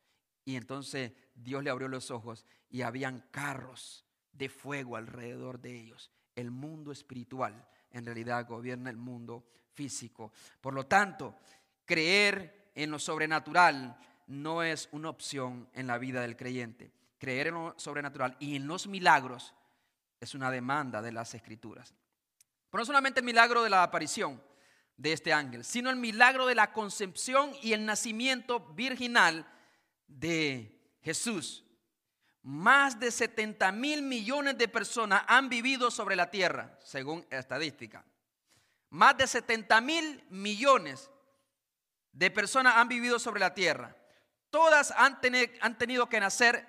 [0.44, 6.10] Y entonces Dios le abrió los ojos y habían carros de fuego alrededor de ellos
[6.34, 10.32] el mundo espiritual en realidad gobierna el mundo físico.
[10.60, 11.36] Por lo tanto,
[11.84, 13.96] creer en lo sobrenatural
[14.26, 16.90] no es una opción en la vida del creyente.
[17.18, 19.54] Creer en lo sobrenatural y en los milagros
[20.20, 21.94] es una demanda de las escrituras.
[22.70, 24.42] Pero no solamente el milagro de la aparición
[24.96, 29.46] de este ángel, sino el milagro de la concepción y el nacimiento virginal
[30.06, 31.64] de Jesús.
[32.42, 38.04] Más de 70 mil millones de personas han vivido sobre la tierra, según estadística.
[38.90, 41.10] Más de 70 mil millones
[42.12, 43.96] de personas han vivido sobre la tierra.
[44.50, 45.18] Todas han,
[45.60, 46.66] han tenido que nacer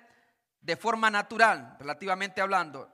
[0.60, 2.92] de forma natural, relativamente hablando.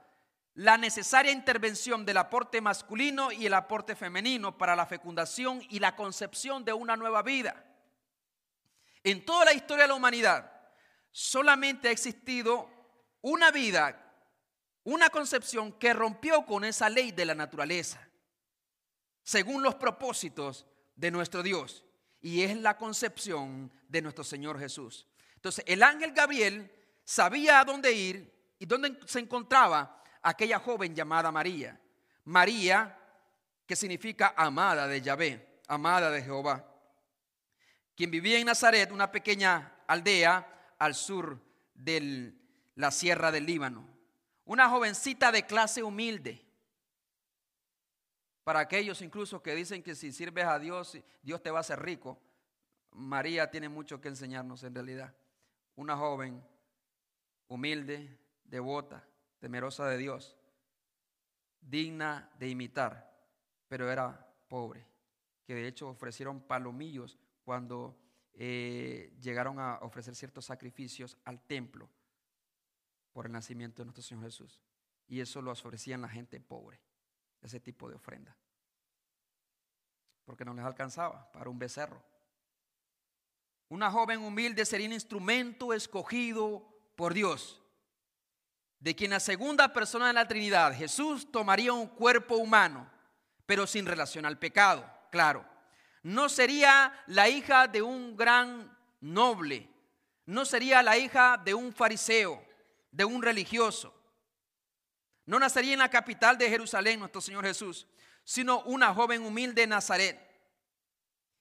[0.54, 5.94] La necesaria intervención del aporte masculino y el aporte femenino para la fecundación y la
[5.96, 7.62] concepción de una nueva vida.
[9.04, 10.50] En toda la historia de la humanidad,
[11.10, 12.70] solamente ha existido
[13.20, 14.02] una vida,
[14.84, 18.08] una concepción que rompió con esa ley de la naturaleza,
[19.22, 21.84] según los propósitos de nuestro Dios.
[22.20, 25.06] Y es la concepción de nuestro Señor Jesús.
[25.34, 26.75] Entonces, el ángel Gabriel
[27.06, 31.80] sabía a dónde ir y dónde se encontraba aquella joven llamada María.
[32.24, 32.98] María,
[33.64, 36.66] que significa amada de Yahvé, amada de Jehová,
[37.94, 41.40] quien vivía en Nazaret, una pequeña aldea al sur
[41.74, 42.34] de
[42.74, 43.88] la sierra del Líbano.
[44.44, 46.44] Una jovencita de clase humilde.
[48.44, 51.80] Para aquellos incluso que dicen que si sirves a Dios, Dios te va a hacer
[51.80, 52.20] rico.
[52.90, 55.14] María tiene mucho que enseñarnos en realidad.
[55.74, 56.44] Una joven
[57.48, 59.06] humilde, devota,
[59.38, 60.36] temerosa de Dios,
[61.60, 63.12] digna de imitar,
[63.68, 64.86] pero era pobre,
[65.44, 67.98] que de hecho ofrecieron palomillos cuando
[68.32, 71.88] eh, llegaron a ofrecer ciertos sacrificios al templo
[73.12, 74.60] por el nacimiento de nuestro Señor Jesús.
[75.08, 76.80] Y eso lo ofrecían la gente pobre,
[77.40, 78.36] ese tipo de ofrenda.
[80.24, 82.02] Porque no les alcanzaba para un becerro.
[83.68, 87.62] Una joven humilde sería un instrumento escogido por Dios,
[88.80, 92.90] de quien la segunda persona de la Trinidad, Jesús, tomaría un cuerpo humano,
[93.46, 95.56] pero sin relación al pecado, claro
[96.06, 99.68] no sería la hija de un gran noble,
[100.24, 102.46] no sería la hija de un fariseo,
[102.92, 103.92] de un religioso.
[105.24, 107.88] No nacería en la capital de Jerusalén nuestro Señor Jesús,
[108.22, 110.16] sino una joven humilde de Nazaret.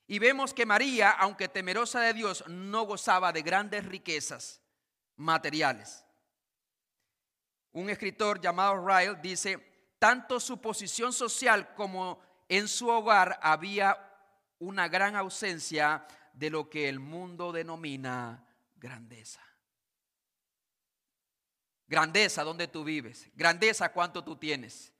[0.07, 4.63] Y vemos que María, aunque temerosa de Dios, no gozaba de grandes riquezas
[5.17, 6.05] materiales.
[7.71, 9.59] Un escritor llamado Ryle dice,
[9.99, 13.97] tanto su posición social como en su hogar había
[14.59, 19.41] una gran ausencia de lo que el mundo denomina grandeza.
[21.87, 23.29] Grandeza, ¿dónde tú vives?
[23.35, 24.93] Grandeza, ¿cuánto tú tienes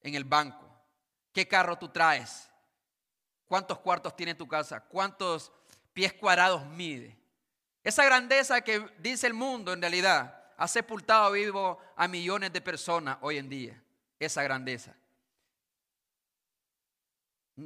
[0.00, 0.68] en el banco?
[1.32, 2.50] ¿Qué carro tú traes?
[3.44, 4.80] ¿Cuántos cuartos tiene tu casa?
[4.80, 5.52] ¿Cuántos
[5.92, 7.21] pies cuadrados mide?
[7.84, 13.18] Esa grandeza que dice el mundo en realidad ha sepultado vivo a millones de personas
[13.20, 13.82] hoy en día.
[14.18, 14.94] Esa grandeza.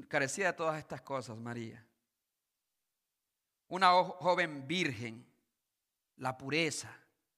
[0.08, 1.84] Carecía de todas estas cosas, María.
[3.68, 5.26] Una joven virgen,
[6.16, 6.90] la pureza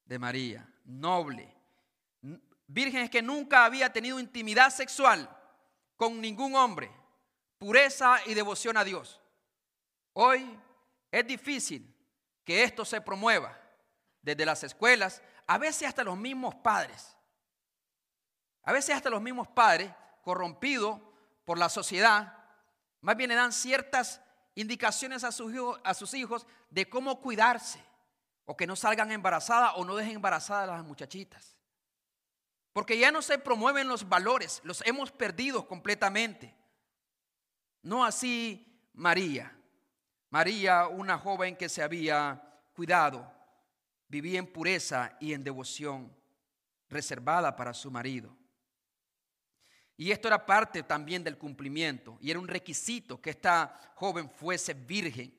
[0.04, 1.52] de María, noble.
[2.68, 5.28] Virgen es que nunca había tenido intimidad sexual
[5.96, 6.90] con ningún hombre.
[7.58, 9.20] Pureza y devoción a Dios.
[10.12, 10.56] Hoy
[11.10, 11.97] es difícil
[12.48, 13.60] que esto se promueva
[14.22, 17.14] desde las escuelas, a veces hasta los mismos padres.
[18.62, 20.98] A veces hasta los mismos padres corrompidos
[21.44, 22.38] por la sociedad
[23.02, 24.22] más bien le dan ciertas
[24.54, 27.84] indicaciones a sus, hijos, de cómo cuidarse
[28.46, 31.54] o que no salgan embarazadas o no dejen embarazadas a las muchachitas.
[32.72, 36.56] Porque ya no se promueven los valores, los hemos perdido completamente.
[37.82, 39.54] No así María.
[40.30, 42.42] María, una joven que se había
[42.74, 43.30] cuidado,
[44.08, 46.14] vivía en pureza y en devoción,
[46.88, 48.36] reservada para su marido.
[49.96, 54.72] Y esto era parte también del cumplimiento y era un requisito que esta joven fuese
[54.72, 55.34] virgen.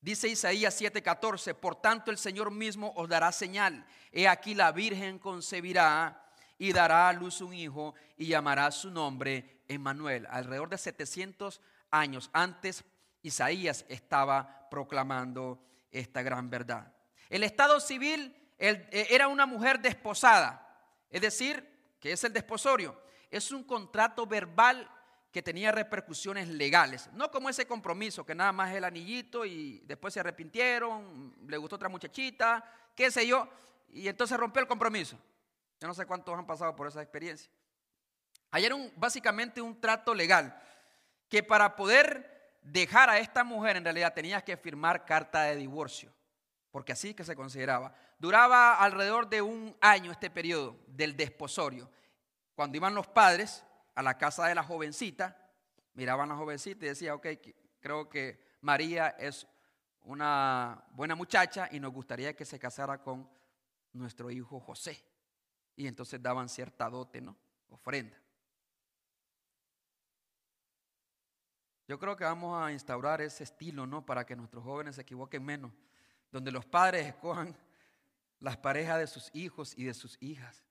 [0.00, 3.86] Dice Isaías 7:14, por tanto el Señor mismo os dará señal.
[4.10, 6.20] He aquí la Virgen concebirá
[6.58, 10.26] y dará a luz un hijo y llamará su nombre Emmanuel.
[10.28, 11.60] Alrededor de 700
[11.92, 12.84] años antes,
[13.22, 16.92] Isaías estaba proclamando esta gran verdad.
[17.28, 20.80] El estado civil eh, era una mujer desposada,
[21.10, 23.00] es decir, que es el desposorio.
[23.30, 24.88] Es un contrato verbal
[25.30, 30.12] que tenía repercusiones legales, no como ese compromiso que nada más el anillito y después
[30.12, 32.62] se arrepintieron, le gustó otra muchachita,
[32.94, 33.48] qué sé yo,
[33.88, 35.18] y entonces rompió el compromiso.
[35.80, 37.50] Yo no sé cuántos han pasado por esa experiencia.
[38.50, 40.62] Ayer un, básicamente un trato legal
[41.30, 42.31] que para poder
[42.62, 46.12] dejar a esta mujer en realidad tenías que firmar carta de divorcio,
[46.70, 47.94] porque así que se consideraba.
[48.18, 51.90] Duraba alrededor de un año este periodo del desposorio.
[52.54, 55.36] Cuando iban los padres a la casa de la jovencita,
[55.94, 57.26] miraban a la jovencita y decía, ok,
[57.80, 59.46] creo que María es
[60.04, 63.28] una buena muchacha y nos gustaría que se casara con
[63.92, 65.04] nuestro hijo José.
[65.74, 67.36] Y entonces daban cierta dote, ¿no?
[67.70, 68.21] Ofrenda.
[71.88, 74.04] Yo creo que vamos a instaurar ese estilo, ¿no?
[74.06, 75.72] Para que nuestros jóvenes se equivoquen menos,
[76.30, 77.56] donde los padres escojan
[78.38, 80.64] las parejas de sus hijos y de sus hijas.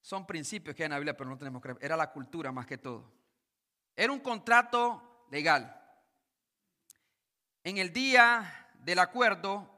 [0.00, 2.66] Son principios que hay en la Biblia, pero no tenemos que Era la cultura más
[2.66, 3.12] que todo.
[3.94, 5.74] Era un contrato legal.
[7.64, 9.68] En el día del acuerdo,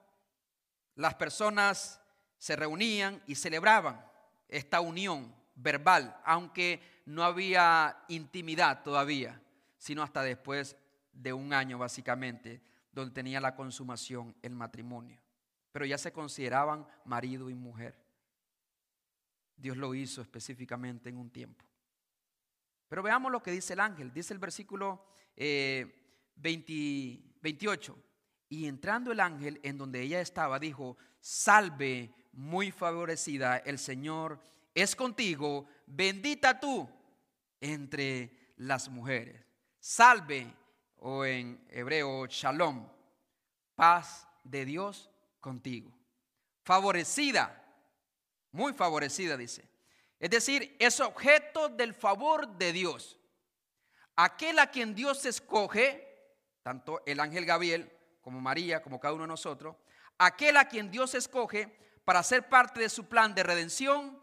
[0.94, 2.00] las personas
[2.38, 4.04] se reunían y celebraban
[4.46, 9.42] esta unión verbal, aunque no había intimidad todavía,
[9.77, 10.77] sino hasta después
[11.12, 15.20] de un año básicamente donde tenía la consumación el matrimonio.
[15.73, 17.96] Pero ya se consideraban marido y mujer.
[19.57, 21.64] Dios lo hizo específicamente en un tiempo.
[22.88, 24.12] Pero veamos lo que dice el ángel.
[24.12, 25.05] Dice el versículo
[25.37, 27.92] 28.
[27.92, 27.96] Eh,
[28.51, 34.40] y entrando el ángel en donde ella estaba, dijo, salve muy favorecida, el Señor
[34.75, 36.88] es contigo, bendita tú
[37.61, 39.44] entre las mujeres.
[39.79, 40.53] Salve
[40.99, 42.88] o en hebreo shalom,
[43.75, 45.92] paz de Dios contigo.
[46.62, 47.64] Favorecida,
[48.53, 49.68] muy favorecida dice.
[50.18, 53.18] Es decir, es objeto del favor de Dios.
[54.16, 56.07] Aquel a quien Dios escoge,
[56.62, 59.77] tanto el ángel Gabriel como María, como cada uno de nosotros,
[60.18, 64.20] aquel a quien Dios escoge para ser parte de su plan de redención,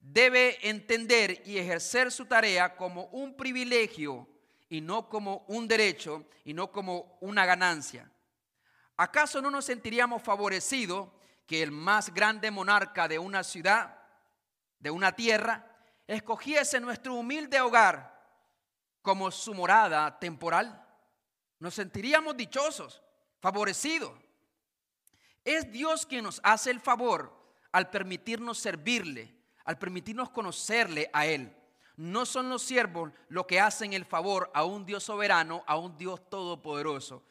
[0.00, 4.28] debe entender y ejercer su tarea como un privilegio
[4.68, 8.10] y no como un derecho y no como una ganancia.
[8.96, 11.08] ¿Acaso no nos sentiríamos favorecidos
[11.46, 13.96] que el más grande monarca de una ciudad,
[14.78, 15.64] de una tierra,
[16.06, 18.18] escogiese nuestro humilde hogar
[19.02, 20.84] como su morada temporal?
[21.58, 23.02] Nos sentiríamos dichosos,
[23.40, 24.12] favorecidos.
[25.44, 27.34] Es Dios quien nos hace el favor
[27.72, 29.37] al permitirnos servirle,
[29.68, 31.54] al permitirnos conocerle a Él.
[31.98, 35.98] No son los siervos los que hacen el favor a un Dios soberano, a un
[35.98, 37.22] Dios todopoderoso,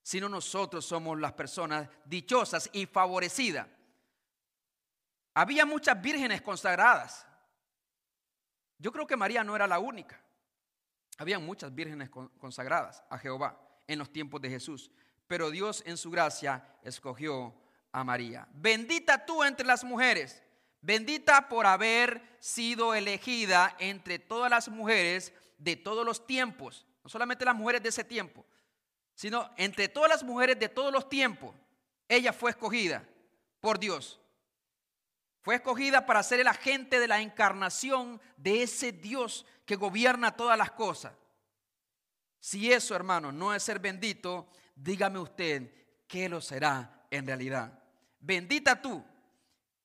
[0.00, 3.66] sino nosotros somos las personas dichosas y favorecidas.
[5.34, 7.26] Había muchas vírgenes consagradas.
[8.78, 10.22] Yo creo que María no era la única.
[11.18, 14.92] Había muchas vírgenes consagradas a Jehová en los tiempos de Jesús,
[15.26, 17.52] pero Dios en su gracia escogió
[17.90, 18.46] a María.
[18.52, 20.40] Bendita tú entre las mujeres
[20.82, 27.44] Bendita por haber sido elegida entre todas las mujeres de todos los tiempos, no solamente
[27.44, 28.46] las mujeres de ese tiempo,
[29.14, 31.54] sino entre todas las mujeres de todos los tiempos.
[32.08, 33.06] Ella fue escogida
[33.60, 34.18] por Dios.
[35.42, 40.56] Fue escogida para ser el agente de la encarnación de ese Dios que gobierna todas
[40.56, 41.12] las cosas.
[42.40, 45.70] Si eso, hermano, no es ser bendito, dígame usted
[46.06, 47.78] qué lo será en realidad.
[48.18, 49.04] Bendita tú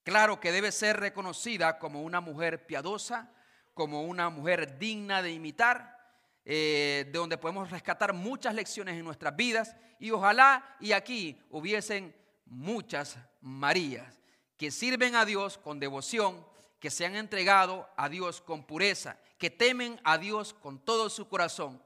[0.06, 3.34] Claro que debe ser reconocida como una mujer piadosa,
[3.74, 5.98] como una mujer digna de imitar,
[6.46, 12.16] eh, de donde podemos rescatar muchas lecciones en nuestras vidas y ojalá y aquí hubiesen
[12.45, 14.20] muchas Marías
[14.58, 16.45] que sirven a Dios con devoción,
[16.80, 21.28] que se han entregado a Dios con pureza, que temen a Dios con todo su
[21.28, 21.82] corazón.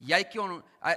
[0.00, 0.40] Y hay que,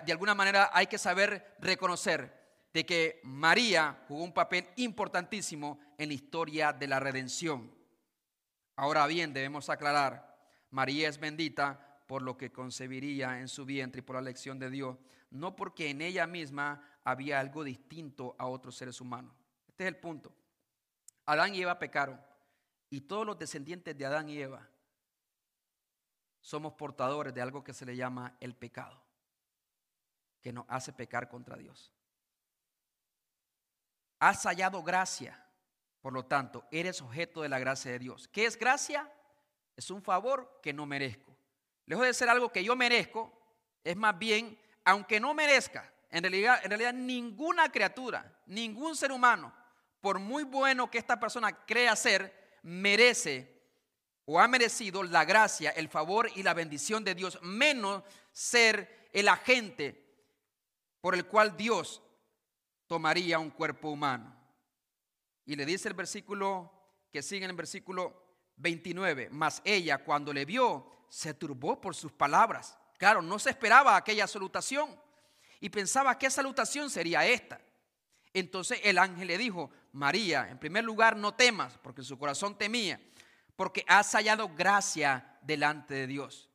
[0.04, 2.39] de alguna manera, hay que saber reconocer
[2.74, 7.74] de que María jugó un papel importantísimo en la historia de la redención.
[8.76, 10.38] Ahora bien, debemos aclarar,
[10.70, 14.70] María es bendita por lo que concebiría en su vientre y por la elección de
[14.70, 14.98] Dios,
[15.32, 19.36] no porque en ella misma había algo distinto a otros seres humanos.
[19.68, 20.34] Este es el punto.
[21.26, 22.20] Adán y Eva pecaron
[22.90, 24.68] y todos los descendientes de Adán y Eva
[26.42, 29.04] somos portadores de algo que se le llama el pecado.
[30.42, 31.92] que nos hace pecar contra Dios.
[34.20, 35.42] Has hallado gracia,
[36.02, 38.28] por lo tanto, eres objeto de la gracia de Dios.
[38.28, 39.10] ¿Qué es gracia?
[39.76, 41.36] Es un favor que no merezco.
[41.86, 43.32] Lejos de ser algo que yo merezco,
[43.84, 49.54] es más bien, aunque no merezca, en realidad, en realidad ninguna criatura, ningún ser humano,
[50.02, 53.60] por muy bueno que esta persona crea ser, merece
[54.26, 59.28] o ha merecido la gracia, el favor y la bendición de Dios, menos ser el
[59.28, 60.06] agente
[61.02, 62.02] por el cual Dios
[62.90, 64.36] tomaría un cuerpo humano.
[65.46, 66.74] Y le dice el versículo
[67.12, 68.22] que sigue en el versículo
[68.58, 72.78] 29, mas ella cuando le vio se turbó por sus palabras.
[72.98, 74.90] Claro, no se esperaba aquella salutación
[75.60, 77.62] y pensaba que salutación sería esta.
[78.34, 83.00] Entonces el ángel le dijo, María, en primer lugar no temas, porque su corazón temía,
[83.56, 86.50] porque has hallado gracia delante de Dios.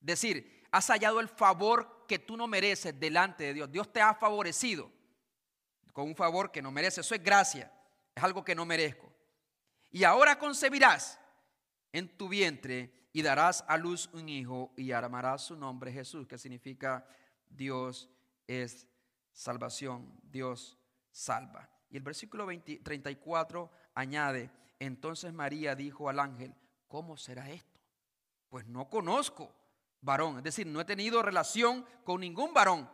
[0.00, 3.72] Es decir, has hallado el favor que tú no mereces delante de Dios.
[3.72, 4.90] Dios te ha favorecido
[5.94, 7.06] con un favor que no mereces.
[7.06, 7.72] Eso es gracia,
[8.14, 9.10] es algo que no merezco.
[9.90, 11.18] Y ahora concebirás
[11.92, 16.36] en tu vientre y darás a luz un hijo y llamarás su nombre Jesús, que
[16.36, 17.06] significa
[17.48, 18.10] Dios
[18.48, 18.88] es
[19.32, 20.76] salvación, Dios
[21.12, 21.70] salva.
[21.88, 26.56] Y el versículo 34 añade, entonces María dijo al ángel,
[26.88, 27.80] ¿cómo será esto?
[28.48, 29.54] Pues no conozco
[30.00, 32.90] varón, es decir, no he tenido relación con ningún varón.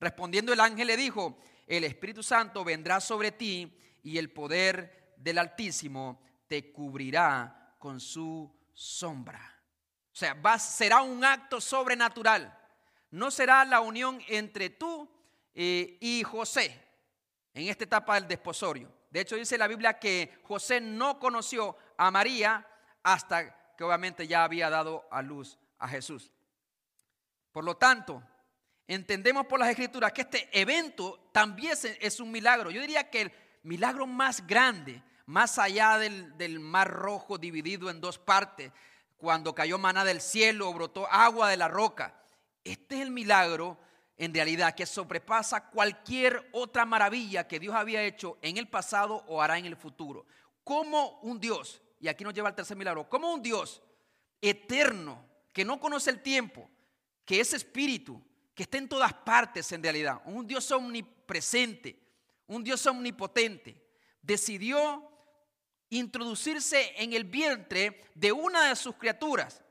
[0.00, 1.38] Respondiendo el ángel le dijo,
[1.68, 8.50] el Espíritu Santo vendrá sobre ti y el poder del Altísimo te cubrirá con su
[8.72, 9.54] sombra.
[10.12, 12.58] O sea, será un acto sobrenatural.
[13.10, 15.08] No será la unión entre tú
[15.54, 16.82] eh, y José
[17.54, 18.92] en esta etapa del desposorio.
[19.10, 22.66] De hecho, dice la Biblia que José no conoció a María
[23.02, 26.32] hasta que obviamente ya había dado a luz a Jesús.
[27.52, 28.22] Por lo tanto,
[28.88, 32.70] entendemos por las escrituras que este evento también es un milagro.
[32.70, 33.32] Yo diría que el
[33.62, 38.72] milagro más grande, más allá del, mar rojo dividido en dos partes,
[39.18, 42.14] cuando cayó maná del cielo, brotó agua de la roca.
[42.64, 43.78] Este es el milagro
[44.16, 49.42] en realidad que sobrepasa cualquier otra maravilla que Dios había hecho en el pasado o
[49.42, 50.26] hará en el futuro.
[50.64, 53.82] Como un Dios, y aquí nos lleva al tercer milagro, como un Dios
[54.40, 56.70] eterno, que no conoce el tiempo,
[57.24, 58.22] que es espíritu,
[58.58, 61.96] que está en todas partes en realidad, un Dios omnipresente,
[62.48, 63.80] un Dios omnipotente,
[64.20, 65.08] decidió
[65.90, 69.62] introducirse en el vientre de una de sus criaturas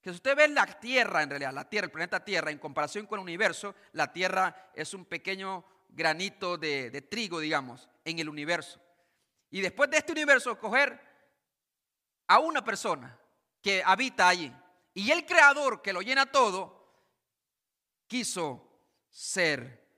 [0.00, 3.04] que si usted ve la Tierra, en realidad, la Tierra, el planeta Tierra, en comparación
[3.04, 8.30] con el universo, la Tierra es un pequeño granito de, de trigo, digamos, en el
[8.30, 8.80] universo.
[9.50, 10.98] Y después de este universo, coger
[12.28, 13.14] a una persona
[13.60, 14.50] que habita allí.
[14.94, 16.81] Y el creador que lo llena todo,
[18.12, 18.68] quiso
[19.08, 19.88] ser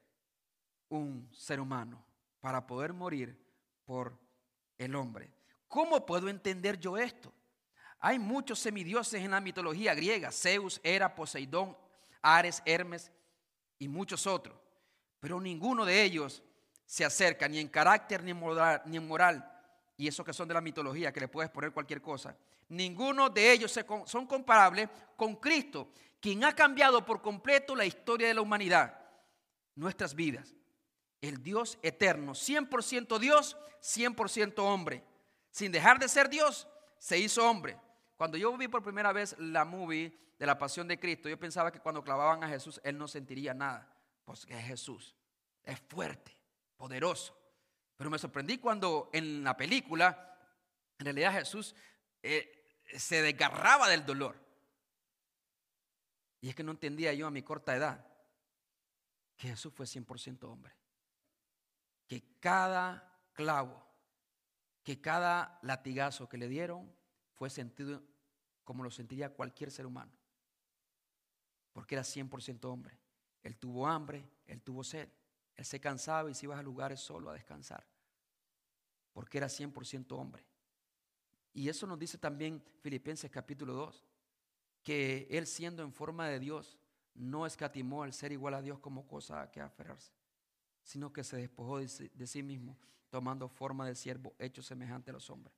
[0.89, 2.07] un ser humano
[2.39, 3.37] para poder morir
[3.85, 4.17] por
[4.79, 5.35] el hombre.
[5.67, 7.33] ¿Cómo puedo entender yo esto?
[7.99, 11.77] Hay muchos semidioses en la mitología griega, Zeus, Hera, Poseidón,
[12.23, 13.11] Ares, Hermes
[13.81, 14.57] y muchos otros.
[15.19, 16.41] Pero ninguno de ellos
[16.87, 19.51] se acerca ni en carácter ni en moral, ni en moral
[19.97, 22.37] y esos que son de la mitología, que le puedes poner cualquier cosa.
[22.69, 25.91] Ninguno de ellos son comparables con Cristo,
[26.25, 28.99] quien ha cambiado por completo la historia de la humanidad,
[29.75, 30.55] nuestras vidas.
[31.21, 35.05] El Dios eterno, 100% Dios, 100% hombre.
[35.51, 36.67] Sin dejar de ser Dios,
[36.97, 37.79] se hizo hombre.
[38.17, 41.71] Cuando yo vi por primera vez la movie de la Pasión de Cristo, yo pensaba
[41.71, 43.95] que cuando clavaban a Jesús, Él no sentiría nada.
[44.25, 45.15] Pues es Jesús.
[45.63, 46.35] Es fuerte,
[46.79, 47.39] poderoso.
[47.97, 50.39] Pero me sorprendí cuando en la película,
[50.99, 51.75] en realidad Jesús
[52.23, 54.43] eh, se desgarraba del dolor.
[56.45, 58.07] Y es que no entendía yo a mi corta edad
[59.35, 60.75] que Jesús fue 100% hombre.
[62.07, 63.83] Que cada clavo,
[64.83, 66.95] que cada latigazo que le dieron
[67.33, 68.03] fue sentido
[68.63, 70.13] como lo sentiría cualquier ser humano.
[71.73, 73.01] Porque era 100% hombre.
[73.43, 75.09] Él tuvo hambre, él tuvo sed.
[75.57, 77.87] Él se cansaba y se iba a lugares solo a descansar.
[79.15, 80.45] Porque era 100% hombre.
[81.55, 84.05] Y eso nos dice también Filipenses capítulo 2,
[84.85, 86.79] que él siendo en forma de Dios,
[87.15, 90.13] no escatimó al ser igual a Dios como cosa a que aferrarse,
[90.85, 92.79] sino que se despojó de sí mismo,
[93.11, 95.55] tomando forma de siervo, hecho semejante a los hombres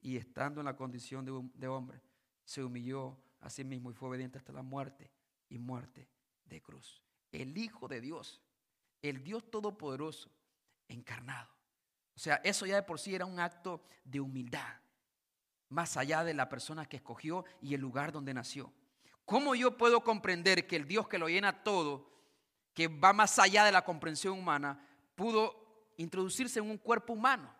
[0.00, 2.00] y estando en la condición de, hombre,
[2.44, 5.10] se humilló a sí mismo y fue obediente hasta la muerte
[5.48, 6.08] y muerte
[6.44, 7.02] de cruz.
[7.32, 8.40] El Hijo de Dios,
[9.02, 10.30] el Dios Todopoderoso,
[10.88, 11.50] encarnado.
[12.14, 14.80] O sea, eso ya de por sí era un acto de humildad,
[15.68, 18.72] más allá de la persona que escogió y el lugar donde nació.
[19.24, 22.08] ¿Cómo yo puedo comprender que el Dios que lo llena todo,
[22.72, 24.80] que va más allá de la comprensión humana,
[25.14, 27.52] pudo introducirse en un cuerpo humano.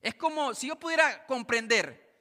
[0.00, 2.12] Es como si yo pudiera comprender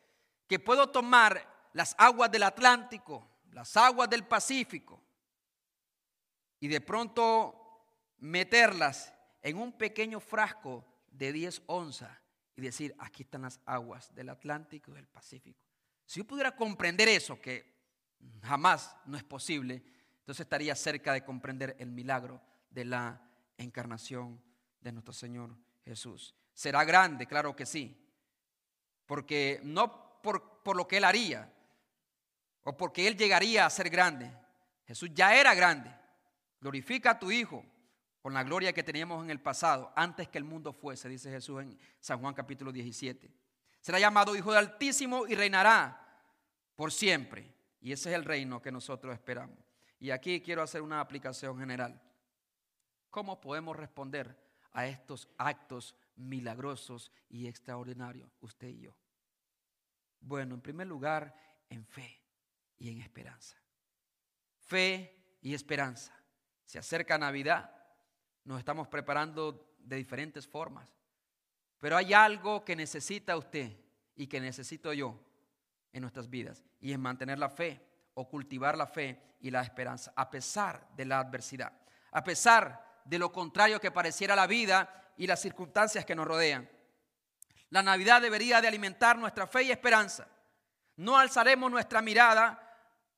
[0.47, 5.01] que puedo tomar las aguas del Atlántico, las aguas del Pacífico,
[6.59, 7.83] y de pronto
[8.19, 12.20] meterlas en un pequeño frasco de 10 onzas
[12.67, 15.65] decir, aquí están las aguas del Atlántico y del Pacífico.
[16.05, 17.71] Si yo pudiera comprender eso, que
[18.43, 19.83] jamás no es posible,
[20.19, 23.21] entonces estaría cerca de comprender el milagro de la
[23.57, 24.41] encarnación
[24.79, 25.55] de nuestro Señor
[25.85, 26.35] Jesús.
[26.53, 27.25] ¿Será grande?
[27.27, 27.97] Claro que sí.
[29.05, 31.51] Porque no por, por lo que Él haría
[32.63, 34.31] o porque Él llegaría a ser grande.
[34.85, 35.93] Jesús ya era grande.
[36.59, 37.65] Glorifica a tu Hijo
[38.21, 41.61] con la gloria que teníamos en el pasado, antes que el mundo fuese, dice Jesús
[41.61, 43.31] en San Juan capítulo 17.
[43.81, 46.21] Será llamado Hijo de Altísimo y reinará
[46.75, 47.51] por siempre.
[47.79, 49.57] Y ese es el reino que nosotros esperamos.
[49.99, 51.99] Y aquí quiero hacer una aplicación general.
[53.09, 54.39] ¿Cómo podemos responder
[54.71, 58.95] a estos actos milagrosos y extraordinarios, usted y yo?
[60.19, 61.35] Bueno, en primer lugar,
[61.69, 62.21] en fe
[62.77, 63.57] y en esperanza.
[64.59, 66.13] Fe y esperanza.
[66.65, 67.80] Se acerca Navidad,
[68.43, 70.95] nos estamos preparando de diferentes formas,
[71.79, 73.75] pero hay algo que necesita usted
[74.15, 75.19] y que necesito yo
[75.93, 77.81] en nuestras vidas, y es mantener la fe
[78.13, 81.73] o cultivar la fe y la esperanza, a pesar de la adversidad,
[82.11, 86.69] a pesar de lo contrario que pareciera la vida y las circunstancias que nos rodean.
[87.69, 90.27] La Navidad debería de alimentar nuestra fe y esperanza.
[90.97, 92.61] No alzaremos nuestra mirada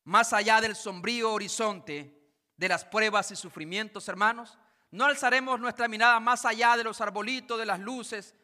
[0.04, 2.24] más allá del sombrío horizonte
[2.56, 4.58] de las pruebas y sufrimientos, hermanos.
[4.94, 8.36] No alzaremos nuestra mirada más allá de los arbolitos, de las luces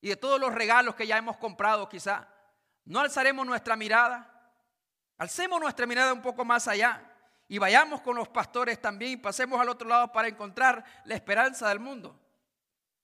[0.00, 2.28] y de todos los regalos que ya hemos comprado quizá.
[2.84, 4.52] No alzaremos nuestra mirada.
[5.18, 7.00] Alcemos nuestra mirada un poco más allá
[7.46, 11.68] y vayamos con los pastores también y pasemos al otro lado para encontrar la esperanza
[11.68, 12.20] del mundo,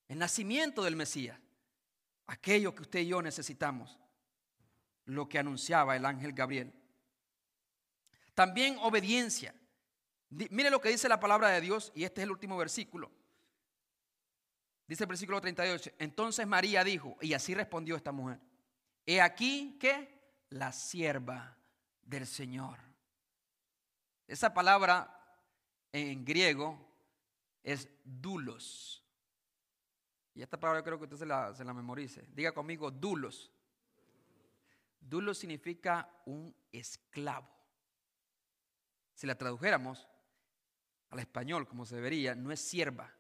[0.09, 1.38] el nacimiento del Mesías,
[2.26, 4.01] aquello que usted y yo necesitamos,
[5.05, 6.74] lo que anunciaba el ángel Gabriel.
[8.34, 9.55] También obediencia.
[10.31, 13.11] Mire lo que dice la palabra de Dios y este es el último versículo.
[14.87, 15.91] Dice el versículo 38.
[15.99, 18.41] Entonces María dijo, y así respondió esta mujer,
[19.07, 20.20] he aquí que
[20.51, 21.57] la sierva
[22.03, 22.78] del Señor.
[24.28, 25.16] Esa palabra
[25.93, 26.78] en griego
[27.64, 29.05] es dulos.
[30.35, 32.24] Y esta palabra creo que usted se la, se la memorice.
[32.33, 33.51] Diga conmigo, dulos.
[35.01, 37.49] Dulos significa un esclavo.
[39.14, 40.09] Si la tradujéramos
[41.11, 43.13] al español como se debería, no es sierva,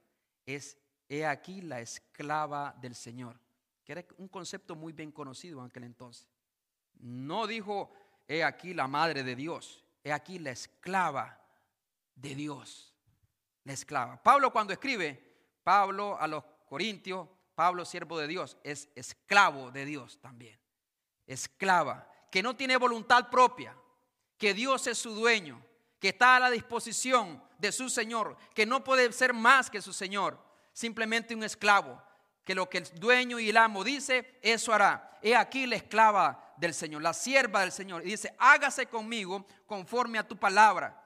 [0.46, 0.78] es
[1.08, 3.38] he aquí la esclava del Señor,
[3.84, 6.28] que era un concepto muy bien conocido en aquel entonces.
[7.00, 7.92] No dijo
[8.28, 11.44] he aquí la madre de Dios, he aquí la esclava
[12.14, 12.94] de Dios,
[13.64, 14.22] la esclava.
[14.22, 15.20] Pablo cuando escribe,
[15.64, 20.58] Pablo a los Corintios, Pablo siervo de Dios, es esclavo de Dios también,
[21.26, 23.76] esclava, que no tiene voluntad propia,
[24.38, 25.60] que Dios es su dueño,
[26.00, 29.92] que está a la disposición de su Señor, que no puede ser más que su
[29.92, 30.42] Señor,
[30.72, 32.02] simplemente un esclavo,
[32.44, 35.18] que lo que el dueño y el amo dice, eso hará.
[35.22, 38.02] He aquí la esclava del Señor, la sierva del Señor.
[38.02, 40.96] Y dice, hágase conmigo conforme a tu palabra.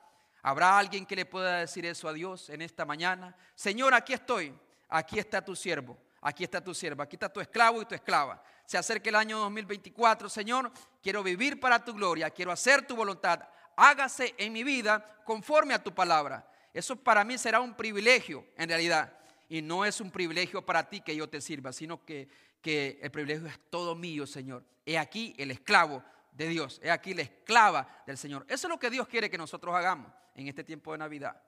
[0.43, 3.35] ¿Habrá alguien que le pueda decir eso a Dios en esta mañana?
[3.55, 4.55] Señor, aquí estoy,
[4.89, 8.43] aquí está tu siervo, aquí está tu sierva, aquí está tu esclavo y tu esclava.
[8.67, 10.71] Se acerca el año 2024, Señor,
[11.03, 13.41] quiero vivir para tu gloria, quiero hacer tu voluntad.
[13.77, 16.49] Hágase en mi vida conforme a tu palabra.
[16.73, 19.13] Eso para mí será un privilegio en realidad.
[19.49, 22.29] Y no es un privilegio para ti que yo te sirva, sino que
[22.65, 24.65] que el privilegio es todo mío, Señor.
[24.87, 26.03] He aquí el esclavo
[26.33, 28.47] de Dios, he aquí la esclava del Señor.
[28.49, 31.39] Eso es lo que Dios quiere que nosotros hagamos en este tiempo de Navidad.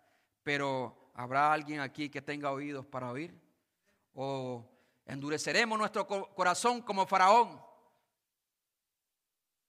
[0.42, 3.34] Pero ¿habrá alguien aquí que tenga oídos para oír?
[4.12, 4.62] ¿O
[5.06, 7.62] endureceremos nuestro corazón como faraón?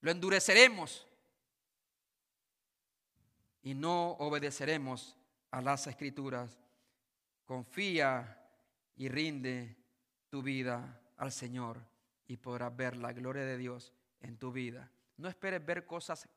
[0.02, 1.07] Lo endureceremos
[3.62, 5.16] y no obedeceremos
[5.50, 6.58] a las escrituras.
[7.44, 8.38] Confía
[8.96, 9.76] y rinde
[10.28, 11.84] tu vida al Señor
[12.26, 14.90] y podrás ver la gloria de Dios en tu vida.
[15.16, 16.28] No esperes ver cosas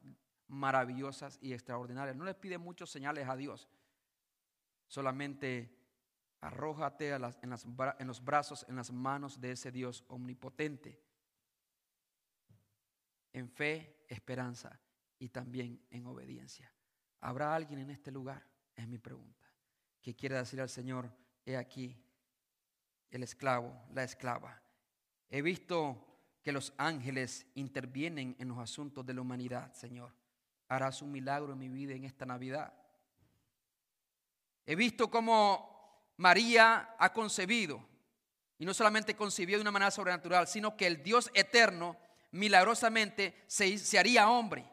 [0.47, 2.15] maravillosas y extraordinarias.
[2.15, 3.69] No le pides muchos señales a Dios.
[4.87, 5.77] Solamente
[6.41, 11.01] arrójate en, en los brazos, en las manos de ese Dios omnipotente.
[13.33, 14.79] En fe, esperanza
[15.19, 16.73] y también en obediencia.
[17.21, 18.45] ¿Habrá alguien en este lugar?
[18.75, 19.47] Es mi pregunta.
[20.01, 21.09] Que quiera decir al Señor,
[21.45, 21.95] he aquí
[23.11, 24.61] el esclavo, la esclava
[25.29, 26.11] He visto
[26.43, 30.13] que los ángeles intervienen en los asuntos de la humanidad, Señor.
[30.67, 32.73] Harás un milagro en mi vida en esta Navidad.
[34.65, 37.81] He visto cómo María ha concebido,
[38.57, 41.97] y no solamente concibió de una manera sobrenatural, sino que el Dios eterno
[42.31, 44.69] milagrosamente se, se haría hombre,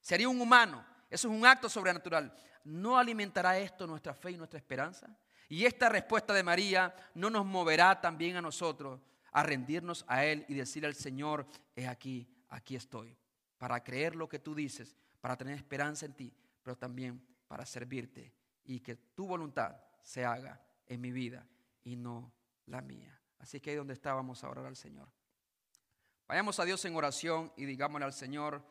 [0.00, 0.91] se haría un humano.
[1.12, 2.34] Eso es un acto sobrenatural.
[2.64, 5.14] ¿No alimentará esto nuestra fe y nuestra esperanza?
[5.46, 8.98] Y esta respuesta de María no nos moverá también a nosotros
[9.30, 11.46] a rendirnos a Él y decir al Señor,
[11.76, 13.14] es aquí, aquí estoy,
[13.58, 18.32] para creer lo que tú dices, para tener esperanza en ti, pero también para servirte
[18.64, 21.46] y que tu voluntad se haga en mi vida
[21.84, 22.32] y no
[22.64, 23.20] la mía.
[23.38, 25.10] Así que ahí donde estábamos a orar al Señor.
[26.26, 28.64] Vayamos a Dios en oración y digámosle al Señor,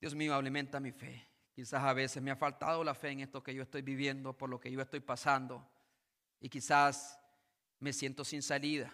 [0.00, 1.26] Dios mío, alimenta mi fe.
[1.54, 4.48] Quizás a veces me ha faltado la fe en esto que yo estoy viviendo, por
[4.48, 5.68] lo que yo estoy pasando.
[6.40, 7.18] Y quizás
[7.78, 8.92] me siento sin salida.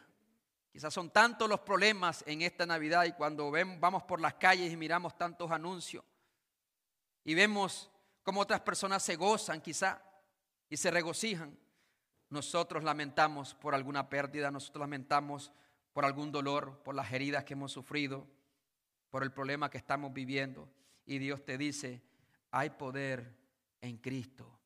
[0.72, 4.76] Quizás son tantos los problemas en esta Navidad y cuando vamos por las calles y
[4.76, 6.04] miramos tantos anuncios
[7.26, 7.90] y vemos
[8.22, 10.00] cómo otras personas se gozan quizá
[10.68, 11.58] y se regocijan,
[12.30, 15.50] nosotros lamentamos por alguna pérdida, nosotros lamentamos
[15.92, 18.26] por algún dolor, por las heridas que hemos sufrido,
[19.10, 20.68] por el problema que estamos viviendo.
[21.06, 22.02] Y Dios te dice,
[22.50, 23.32] hay poder
[23.80, 24.58] en Cristo.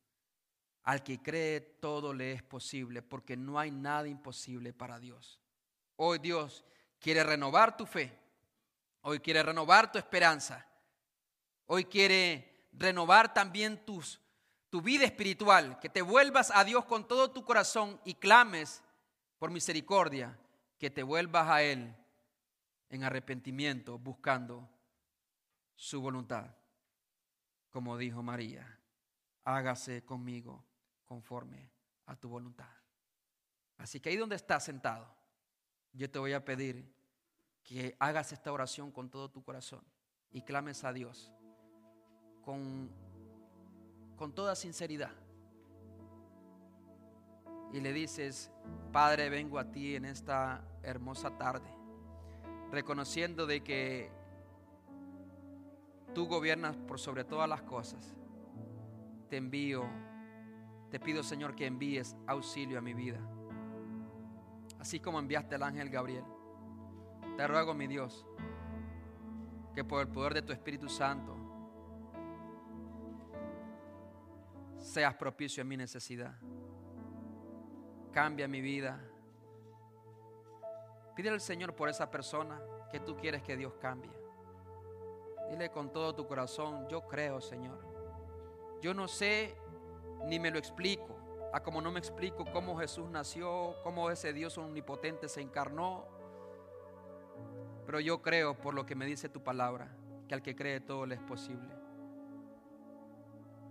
[0.83, 5.39] Al que cree todo le es posible, porque no hay nada imposible para Dios.
[5.95, 6.65] Hoy Dios
[6.99, 8.17] quiere renovar tu fe.
[9.01, 10.65] Hoy quiere renovar tu esperanza.
[11.67, 14.19] Hoy quiere renovar también tus,
[14.71, 15.79] tu vida espiritual.
[15.79, 18.81] Que te vuelvas a Dios con todo tu corazón y clames
[19.37, 20.39] por misericordia.
[20.79, 21.95] Que te vuelvas a Él
[22.89, 24.67] en arrepentimiento buscando
[25.81, 26.45] su voluntad.
[27.71, 28.79] Como dijo María,
[29.43, 30.63] hágase conmigo
[31.05, 31.71] conforme
[32.05, 32.69] a tu voluntad.
[33.79, 35.11] Así que ahí donde estás sentado,
[35.91, 36.93] yo te voy a pedir
[37.63, 39.83] que hagas esta oración con todo tu corazón
[40.29, 41.33] y clames a Dios
[42.43, 42.91] con,
[44.17, 45.15] con toda sinceridad.
[47.73, 48.51] Y le dices,
[48.91, 51.73] Padre, vengo a ti en esta hermosa tarde,
[52.69, 54.20] reconociendo de que
[56.13, 58.15] tú gobiernas por sobre todas las cosas.
[59.29, 59.83] Te envío,
[60.89, 63.19] te pido Señor que envíes auxilio a mi vida
[64.81, 66.25] así como enviaste al ángel Gabriel.
[67.37, 68.25] Te ruego, mi Dios,
[69.75, 71.37] que por el poder de tu Espíritu Santo
[74.79, 76.35] seas propicio en mi necesidad.
[78.11, 78.99] Cambia mi vida.
[81.15, 82.59] Pídele al Señor por esa persona
[82.91, 84.11] que tú quieres que Dios cambie.
[85.51, 87.77] Dile con todo tu corazón, yo creo, Señor.
[88.81, 89.53] Yo no sé
[90.25, 91.17] ni me lo explico
[91.53, 96.05] a como no me explico cómo Jesús nació, cómo ese Dios omnipotente se encarnó.
[97.85, 99.89] Pero yo creo por lo que me dice tu palabra,
[100.29, 101.75] que al que cree todo le es posible.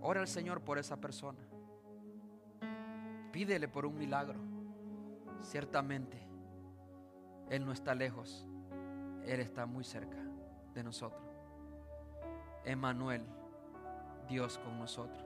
[0.01, 1.39] Ora al Señor por esa persona.
[3.31, 4.39] Pídele por un milagro.
[5.41, 6.21] Ciertamente,
[7.49, 8.47] Él no está lejos.
[9.25, 10.17] Él está muy cerca
[10.75, 11.30] de nosotros.
[12.65, 13.25] Emmanuel,
[14.27, 15.23] Dios con nosotros.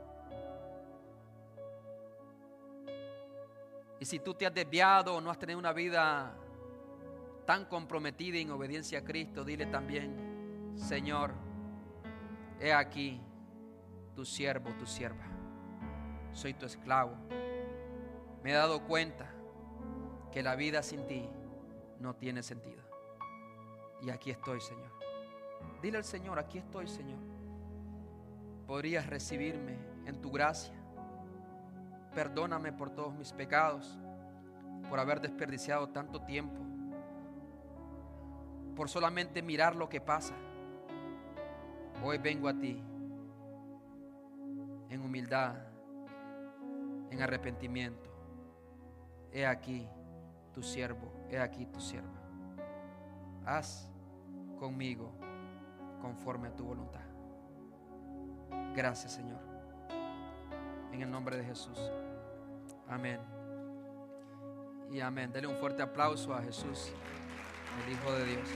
[3.99, 6.33] Y si tú te has desviado o no has tenido una vida
[7.45, 11.31] tan comprometida en obediencia a Cristo, dile también, Señor,
[12.59, 13.21] he aquí
[14.15, 15.25] tu siervo, tu sierva.
[16.33, 17.15] Soy tu esclavo.
[18.43, 19.31] Me he dado cuenta
[20.31, 21.29] que la vida sin ti
[21.99, 22.83] no tiene sentido.
[24.01, 24.94] Y aquí estoy, Señor.
[25.81, 27.19] Dile al Señor, aquí estoy, Señor.
[28.67, 30.75] Podrías recibirme en tu gracia
[32.15, 33.99] Perdóname por todos mis pecados,
[34.89, 36.61] por haber desperdiciado tanto tiempo,
[38.73, 40.33] por solamente mirar lo que pasa.
[42.01, 42.81] Hoy vengo a ti
[44.89, 45.57] en humildad,
[47.09, 48.09] en arrepentimiento.
[49.33, 49.85] He aquí
[50.53, 52.21] tu siervo, he aquí tu sierva.
[53.45, 53.89] Haz
[54.57, 55.11] conmigo
[56.05, 57.01] conforme a tu voluntad.
[58.75, 59.39] Gracias Señor.
[60.91, 61.79] En el nombre de Jesús.
[62.87, 63.19] Amén.
[64.91, 65.31] Y amén.
[65.31, 66.93] Dele un fuerte aplauso a Jesús,
[67.83, 68.49] el Hijo de Dios.